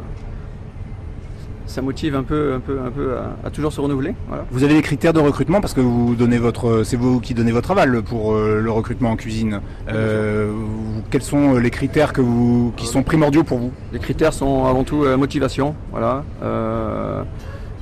Ça 1.67 1.81
motive 1.83 2.15
un 2.15 2.23
peu, 2.23 2.53
un 2.55 2.61
peu, 2.61 2.79
un 2.81 2.91
peu 2.91 3.15
à, 3.17 3.47
à 3.47 3.51
toujours 3.51 3.73
se 3.73 3.81
renouveler. 3.81 4.15
Voilà. 4.29 4.45
Vous 4.51 4.65
avez 4.65 4.75
des 4.75 4.83
critères 4.83 5.13
de 5.13 5.21
recrutement 5.21 5.61
parce 5.61 5.73
que 5.73 5.81
vous 5.81 6.15
donnez 6.15 6.39
votre, 6.39 6.83
c'est 6.85 6.97
vous 6.97 7.21
qui 7.21 7.33
donnez 7.35 7.53
votre 7.53 7.71
aval 7.71 8.03
pour 8.03 8.35
euh, 8.35 8.61
le 8.61 8.71
recrutement 8.71 9.11
en 9.11 9.17
cuisine. 9.17 9.61
Euh, 9.89 10.53
quels 11.11 11.23
sont 11.23 11.55
les 11.55 11.71
critères 11.71 12.13
que 12.13 12.21
vous, 12.21 12.73
qui 12.77 12.87
sont 12.87 13.03
primordiaux 13.03 13.45
pour 13.45 13.59
vous? 13.59 13.73
Les 13.93 13.99
critères 13.99 14.35
sont 14.35 14.67
avant 14.67 14.85
tout 14.85 15.05
euh, 15.05 15.17
motivation, 15.17 15.75
voilà, 15.91 16.25
euh, 16.43 17.23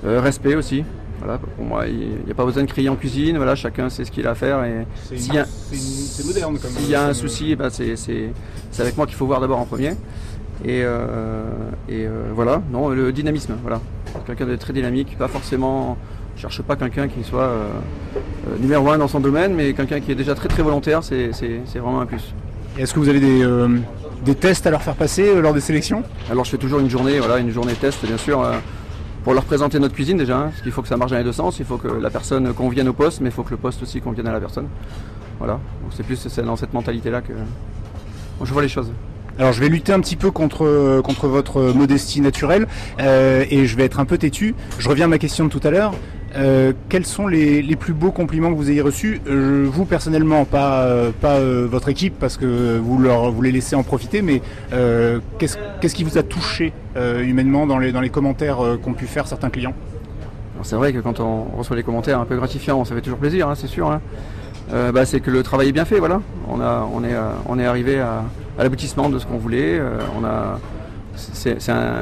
euh, 0.07 0.21
respect 0.21 0.55
aussi. 0.55 0.85
Voilà, 1.19 1.39
pour 1.39 1.65
moi, 1.65 1.87
il 1.87 2.25
n'y 2.25 2.33
a 2.33 2.35
pas 2.35 2.45
besoin 2.45 2.65
de 2.65 2.69
crier 2.69 2.89
en 2.89 2.97
cuisine. 2.97 3.37
Voilà, 3.37 3.55
chacun 3.55 3.89
sait 3.91 4.05
ce 4.05 4.11
qu'il 4.11 4.27
a 4.27 4.31
à 4.31 4.35
faire 4.35 4.65
et 4.65 4.87
s'il 5.17 5.35
y 5.35 5.39
a, 5.39 5.45
c'est 5.45 6.27
moderne 6.27 6.59
comme. 6.59 6.71
y 6.89 6.97
a 6.97 7.07
un 7.07 7.15
souci, 7.15 7.53
eh 7.53 7.57
ben, 7.57 7.71
c'est 7.71 8.33
avec 8.81 8.97
moi 8.97 9.07
qu'il 9.07 9.15
faut 9.15 9.27
voir 9.27 9.41
d'abord 9.41 9.61
en 9.61 9.65
premier. 9.65 9.95
Et, 10.65 10.83
euh, 10.85 11.45
et 11.89 12.07
euh, 12.07 12.31
voilà, 12.35 12.63
non, 12.71 12.89
le 12.91 13.13
dynamisme, 13.13 13.55
voilà. 13.63 13.81
Quelqu'un 14.27 14.47
de 14.47 14.57
très 14.57 14.73
dynamique, 14.73 15.17
pas 15.19 15.29
forcément. 15.29 15.97
Je 16.37 16.43
cherche 16.43 16.63
pas 16.63 16.77
quelqu'un 16.77 17.09
qui 17.09 17.25
soit 17.25 17.43
euh, 17.43 17.69
euh, 18.47 18.59
numéro 18.59 18.91
un 18.91 18.99
dans 18.99 19.09
son 19.09 19.21
domaine, 19.21 19.55
mais 19.55 19.75
quelqu'un 19.75 20.01
qui 20.01 20.13
est 20.13 20.15
déjà 20.15 20.35
très 20.35 20.49
très 20.49 20.63
volontaire, 20.63 21.03
c'est 21.03 21.31
vraiment 21.75 22.01
un 22.01 22.07
plus. 22.07 22.35
Est-ce 22.79 22.95
que 22.95 23.01
vous 23.01 23.09
avez 23.09 23.21
des, 23.21 23.43
euh, 23.43 23.69
des 24.25 24.35
tests 24.35 24.67
à 24.67 24.71
leur 24.71 24.83
faire 24.83 24.95
passer 24.95 25.41
lors 25.41 25.53
des 25.53 25.61
sélections? 25.61 26.03
Alors 26.31 26.45
je 26.45 26.51
fais 26.51 26.57
toujours 26.57 26.81
une 26.81 26.89
journée, 26.89 27.19
voilà, 27.19 27.39
une 27.39 27.51
journée 27.51 27.75
test 27.75 28.07
bien 28.07 28.17
sûr, 28.17 28.43
pour 29.25 29.35
leur 29.35 29.45
présenter 29.45 29.79
notre 29.79 29.95
cuisine 29.95 30.17
déjà, 30.17 30.39
hein, 30.39 30.45
parce 30.45 30.63
qu'il 30.63 30.73
faut 30.73 30.81
que 30.81 30.89
ça 30.89 30.97
marche 30.97 31.11
dans 31.11 31.19
les 31.19 31.25
deux 31.25 31.33
sens, 31.33 31.59
il 31.59 31.67
faut 31.67 31.77
que 31.77 31.89
la 31.89 32.11
personne 32.11 32.53
convienne 32.55 32.89
au 32.89 32.95
poste, 32.95 33.21
mais 33.21 33.29
il 33.29 33.33
faut 33.33 33.43
que 33.43 33.51
le 33.51 33.59
poste 33.59 33.83
aussi 33.83 34.01
convienne 34.01 34.27
à 34.27 34.33
la 34.33 34.41
personne. 34.41 34.69
Voilà, 35.39 35.55
donc 35.55 35.93
c'est 35.95 36.03
plus 36.03 36.27
dans 36.39 36.57
cette 36.57 36.73
mentalité-là 36.73 37.21
que 37.21 37.35
bon, 38.39 38.45
je 38.45 38.53
vois 38.53 38.63
les 38.63 38.69
choses. 38.69 38.91
Alors 39.39 39.53
je 39.53 39.61
vais 39.61 39.69
lutter 39.69 39.93
un 39.93 40.01
petit 40.01 40.17
peu 40.17 40.31
contre, 40.31 40.67
votre 41.27 41.73
modestie 41.73 42.21
naturelle 42.21 42.67
euh, 43.01 43.45
et 43.51 43.67
je 43.67 43.77
vais 43.77 43.85
être 43.85 43.99
un 43.99 44.05
peu 44.05 44.19
têtu. 44.19 44.55
Je 44.79 44.89
reviens 44.89 45.07
à 45.07 45.09
ma 45.09 45.19
question 45.19 45.45
de 45.47 45.51
tout 45.51 45.61
à 45.65 45.71
l'heure. 45.71 45.95
Euh, 46.35 46.73
quels 46.89 47.05
sont 47.05 47.27
les, 47.27 47.61
les 47.61 47.77
plus 47.77 47.93
beaux 47.93 48.11
compliments 48.11 48.51
que 48.51 48.57
vous 48.57 48.71
ayez 48.71 48.81
reçus? 48.81 49.21
Euh, 49.27 49.67
Vous 49.71 49.85
personnellement, 49.85 50.45
pas, 50.45 50.87
votre 51.23 51.89
équipe 51.89 52.15
parce 52.19 52.37
que 52.37 52.79
vous, 52.79 52.99
leur, 52.99 53.33
les 53.41 53.53
laissez 53.53 53.75
en 53.75 53.83
profiter, 53.83 54.23
mais 54.23 54.43
qu'est-ce 55.39 55.95
qui 55.95 56.05
vous 56.05 56.19
a 56.19 56.23
touché 56.23 56.73
humainement 56.97 57.67
dans 57.67 57.79
les, 57.79 57.93
les 57.93 58.11
commentaires 58.11 58.59
qu'ont 58.83 58.95
pu 58.95 59.07
faire 59.07 59.27
certains 59.27 59.51
clients? 59.51 59.75
C'est 60.63 60.77
vrai 60.77 60.93
que 60.93 61.01
quand 61.01 61.19
on 61.19 61.45
reçoit 61.57 61.75
des 61.75 61.83
commentaires 61.83 62.21
un 62.21 62.25
peu 62.25 62.37
gratifiants, 62.37 62.85
ça 62.85 62.95
fait 62.95 63.01
toujours 63.01 63.19
plaisir, 63.19 63.49
hein, 63.49 63.55
c'est 63.57 63.67
sûr. 63.67 63.91
hein. 63.91 64.01
Euh, 64.73 64.93
bah, 64.93 65.05
c'est 65.05 65.21
que 65.21 65.31
le 65.31 65.43
travail 65.43 65.69
est 65.69 65.73
bien 65.73 65.85
fait, 65.85 65.99
voilà. 65.99 66.21
On, 66.49 66.61
a, 66.61 66.89
on, 66.93 67.05
est, 67.05 67.15
euh, 67.15 67.33
on 67.47 67.59
est 67.59 67.67
arrivé 67.67 68.01
à, 68.01 68.25
l'aboutissement 68.59 69.09
de 69.09 69.19
ce 69.19 69.27
qu'on 69.27 69.39
voulait. 69.39 69.79
euh, 69.79 69.99
on 70.19 70.25
a, 70.25 70.59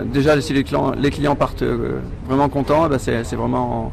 déjà, 0.04 0.40
si 0.40 0.52
les 0.52 0.64
clients, 0.64 0.92
les 0.96 1.10
clients 1.10 1.34
partent 1.34 1.64
vraiment 2.26 2.48
contents, 2.48 2.88
ben, 2.88 2.98
c'est, 2.98 3.34
vraiment, 3.34 3.92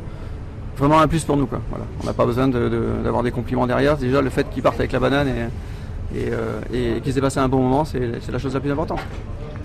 vraiment 0.78 1.00
un 1.00 1.08
plus 1.08 1.24
pour 1.24 1.38
nous. 1.38 1.48
Quoi. 1.48 1.62
Voilà. 1.70 1.86
On 2.04 2.06
n'a 2.06 2.14
pas 2.14 2.26
besoin 2.26 2.48
d'avoir 2.48 3.24
des 3.24 3.32
compliments 3.32 3.68
derrière. 3.68 3.98
Déjà, 3.98 4.22
le 4.22 4.30
fait 4.30 4.50
qu'ils 4.50 4.64
partent 4.64 4.80
avec 4.80 4.92
la 4.92 5.00
banane 5.00 5.28
et, 6.16 6.30
et, 6.74 7.02
qu'ils 7.02 7.18
aient 7.18 7.22
passé 7.22 7.40
un 7.40 7.50
bon 7.50 7.62
moment, 7.62 7.84
c'est 7.86 8.32
la 8.32 8.40
chose 8.40 8.54
la 8.54 8.60
plus 8.60 8.72
importante. 8.72 9.00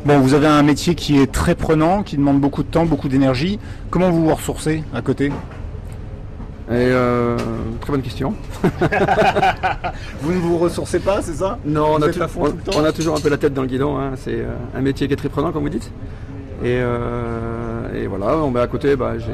Bon, 0.05 0.19
vous 0.19 0.35
avez 0.35 0.49
un 0.49 0.65
métier 0.65 0.97
qui 0.97 1.21
est 1.21 1.31
très 1.31 1.55
prenant, 1.55 2.03
qui 2.03 2.17
demande 2.17 2.41
beaucoup 2.41 2.65
de 2.65 2.69
temps, 2.69 2.87
beaucoup 2.87 3.09
d'énergie. 3.09 3.61
Comment 3.89 4.11
vous 4.11 4.25
vous 4.25 4.35
ressourcez 4.35 4.83
à 4.93 5.01
côté? 5.01 5.31
Et 6.73 6.91
euh, 6.91 7.37
très 7.81 7.93
bonne 7.93 8.03
question. 8.03 8.35
Vous 10.23 10.33
ne 10.33 10.39
vous 10.39 10.59
ressourcez 10.59 11.01
pas, 11.01 11.21
c'est 11.21 11.35
ça? 11.35 11.59
Non, 11.67 11.97
on 11.99 12.03
a, 12.03 12.07
on- 12.39 12.87
on 12.89 12.93
toujours 12.93 13.17
un 13.17 13.21
peu 13.21 13.29
la 13.29 13.37
tête 13.37 13.53
dans 13.53 13.63
le 13.63 13.69
guidon. 13.69 13.99
hein. 13.99 14.13
C'est 14.17 14.37
euh, 14.41 14.53
un 14.77 14.81
métier 14.81 15.07
qui 15.07 15.13
est 15.13 15.17
très 15.17 15.29
prenant, 15.29 15.53
comme 15.53 15.63
vous 15.65 15.69
dites. 15.69 15.91
Et, 16.65 16.79
euh, 16.81 17.83
et 17.95 18.07
voilà, 18.07 18.37
on, 18.39 18.51
bah, 18.51 18.63
à 18.63 18.67
côté, 18.69 18.95
bah, 18.97 19.19
j'ai 19.19 19.33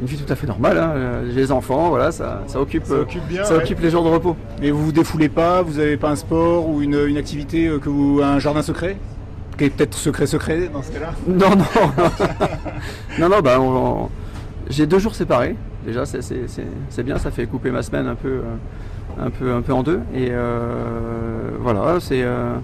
une 0.00 0.06
vie 0.06 0.16
tout 0.16 0.32
à 0.32 0.36
fait 0.36 0.46
normale. 0.46 0.78
hein. 0.78 0.92
J'ai 1.28 1.34
les 1.40 1.52
enfants, 1.52 1.88
voilà, 1.90 2.10
ça, 2.12 2.42
ça 2.46 2.60
occupe, 2.60 2.84
Ça 2.86 2.94
occupe 3.00 3.26
bien, 3.28 3.44
ça 3.44 3.56
ouais. 3.56 3.62
occupe 3.62 3.80
les 3.80 3.90
jours 3.90 4.04
de 4.04 4.08
repos. 4.10 4.36
Et 4.62 4.70
vous 4.70 4.86
vous 4.86 4.92
défoulez 4.92 5.28
pas, 5.28 5.60
vous 5.62 5.74
n'avez 5.78 5.96
pas 5.96 6.10
un 6.10 6.16
sport 6.16 6.68
ou 6.68 6.80
une, 6.80 6.94
une 7.06 7.16
activité 7.18 7.70
que 7.82 7.88
vous. 7.88 8.20
un 8.22 8.38
jardin 8.38 8.62
secret? 8.62 8.96
Qui 9.58 9.64
est 9.64 9.70
peut-être 9.70 9.94
secret 9.96 10.26
secret 10.28 10.70
dans 10.72 10.82
ce 10.82 10.92
cas-là? 10.92 11.10
Non, 11.26 11.50
non, 11.56 11.64
non, 13.18 13.28
non, 13.28 13.40
bah, 13.42 13.58
j'ai 14.70 14.86
deux 14.86 15.00
jours 15.00 15.16
séparés. 15.16 15.56
Déjà, 15.88 16.04
c'est- 16.04 17.02
bien, 17.02 17.16
ça 17.16 17.30
fait 17.30 17.46
couper 17.46 17.70
ma 17.70 17.82
semaine 17.82 18.06
un 18.08 18.14
peu, 18.14 18.28
euh, 18.28 18.42
un 19.26 19.30
peu, 19.30 19.52
un 19.54 19.62
peu 19.62 19.72
en 19.72 19.82
deux. 19.82 20.00
Et 20.14 20.28
euh, 20.30 21.48
voilà, 21.60 21.96
c'est. 21.98 22.22
euh, 22.22 22.56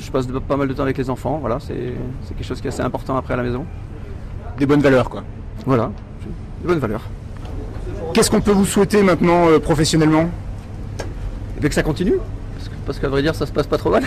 je 0.00 0.10
passe 0.10 0.26
pas 0.48 0.56
mal 0.56 0.66
de 0.66 0.72
temps 0.72 0.82
avec 0.82 0.98
les 0.98 1.08
enfants. 1.08 1.38
Voilà, 1.40 1.58
c'est 1.60 1.94
quelque 2.34 2.42
chose 2.44 2.60
qui 2.60 2.66
est 2.66 2.70
assez 2.70 2.82
important 2.82 3.16
après 3.16 3.34
à 3.34 3.36
la 3.36 3.44
maison. 3.44 3.64
Des 4.58 4.66
bonnes 4.66 4.80
valeurs, 4.80 5.08
quoi. 5.08 5.22
Voilà, 5.66 5.92
de 6.62 6.66
bonnes 6.66 6.80
valeurs. 6.80 7.02
Qu'est-ce 8.12 8.28
qu'on 8.28 8.40
peut 8.40 8.50
vous 8.50 8.64
souhaiter 8.66 9.04
maintenant 9.04 9.48
euh, 9.48 9.60
professionnellement? 9.60 10.28
Et 11.56 11.60
bien 11.60 11.68
que 11.68 11.74
ça 11.76 11.84
continue, 11.84 12.16
parce 12.86 12.98
qu'à 12.98 13.08
vrai 13.08 13.22
dire, 13.22 13.36
ça 13.36 13.46
se 13.46 13.52
passe 13.52 13.68
pas 13.68 13.78
trop 13.78 13.90
mal. 13.90 14.02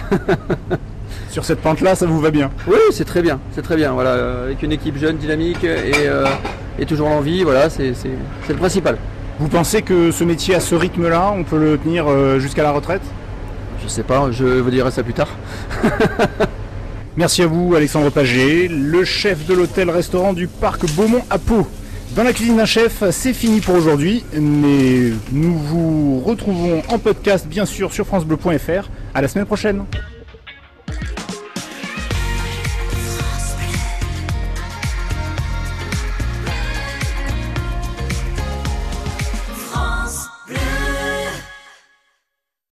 Sur 1.30 1.46
cette 1.46 1.62
pente-là, 1.62 1.96
ça 1.96 2.06
vous 2.06 2.20
va 2.20 2.32
bien? 2.32 2.52
Oui, 2.68 2.76
c'est 2.92 3.06
très 3.06 3.22
bien, 3.22 3.40
c'est 3.54 3.62
très 3.62 3.78
bien. 3.78 3.94
Voilà, 3.94 4.42
avec 4.44 4.62
une 4.62 4.74
équipe 4.74 4.98
jeune, 4.98 5.16
dynamique 5.16 5.64
et, 5.64 5.94
euh, 6.08 6.26
et 6.80 6.86
toujours 6.86 7.10
l'envie, 7.10 7.44
voilà, 7.44 7.70
c'est 7.70 7.94
le 8.50 8.56
principal. 8.56 8.98
Vous 9.40 9.48
pensez 9.48 9.82
que 9.82 10.12
ce 10.12 10.24
métier 10.24 10.56
à 10.56 10.60
ce 10.60 10.76
rythme-là, 10.76 11.34
on 11.36 11.44
peut 11.44 11.58
le 11.58 11.78
tenir 11.78 12.06
euh, 12.08 12.40
jusqu'à 12.40 12.64
la 12.64 12.72
retraite? 12.72 13.02
Je 13.84 13.88
sais 13.88 14.04
pas, 14.04 14.32
je 14.32 14.46
vous 14.46 14.70
dirai 14.70 14.92
ça 14.92 15.04
plus 15.04 15.14
tard. 15.14 15.30
Merci 17.18 17.44
à 17.44 17.48
vous, 17.48 17.74
Alexandre 17.76 18.10
Paget, 18.10 18.68
le 18.70 19.04
chef 19.04 19.46
de 19.46 19.54
l'hôtel-restaurant 19.54 20.34
du 20.34 20.48
parc 20.48 20.86
Beaumont 20.96 21.24
à 21.30 21.38
Pau. 21.38 21.68
Dans 22.16 22.24
la 22.24 22.32
cuisine 22.32 22.58
d'un 22.58 22.66
chef, 22.66 23.04
c'est 23.10 23.34
fini 23.34 23.60
pour 23.60 23.76
aujourd'hui, 23.76 24.24
mais 24.40 25.12
nous 25.32 25.58
vous 25.58 26.22
retrouvons 26.24 26.84
en 26.90 27.00
podcast, 27.00 27.48
bien 27.48 27.66
sûr, 27.66 27.92
sur 27.92 28.06
FranceBleu.fr. 28.06 28.90
À 29.16 29.22
la 29.22 29.28
semaine 29.28 29.46
prochaine. 29.46 29.84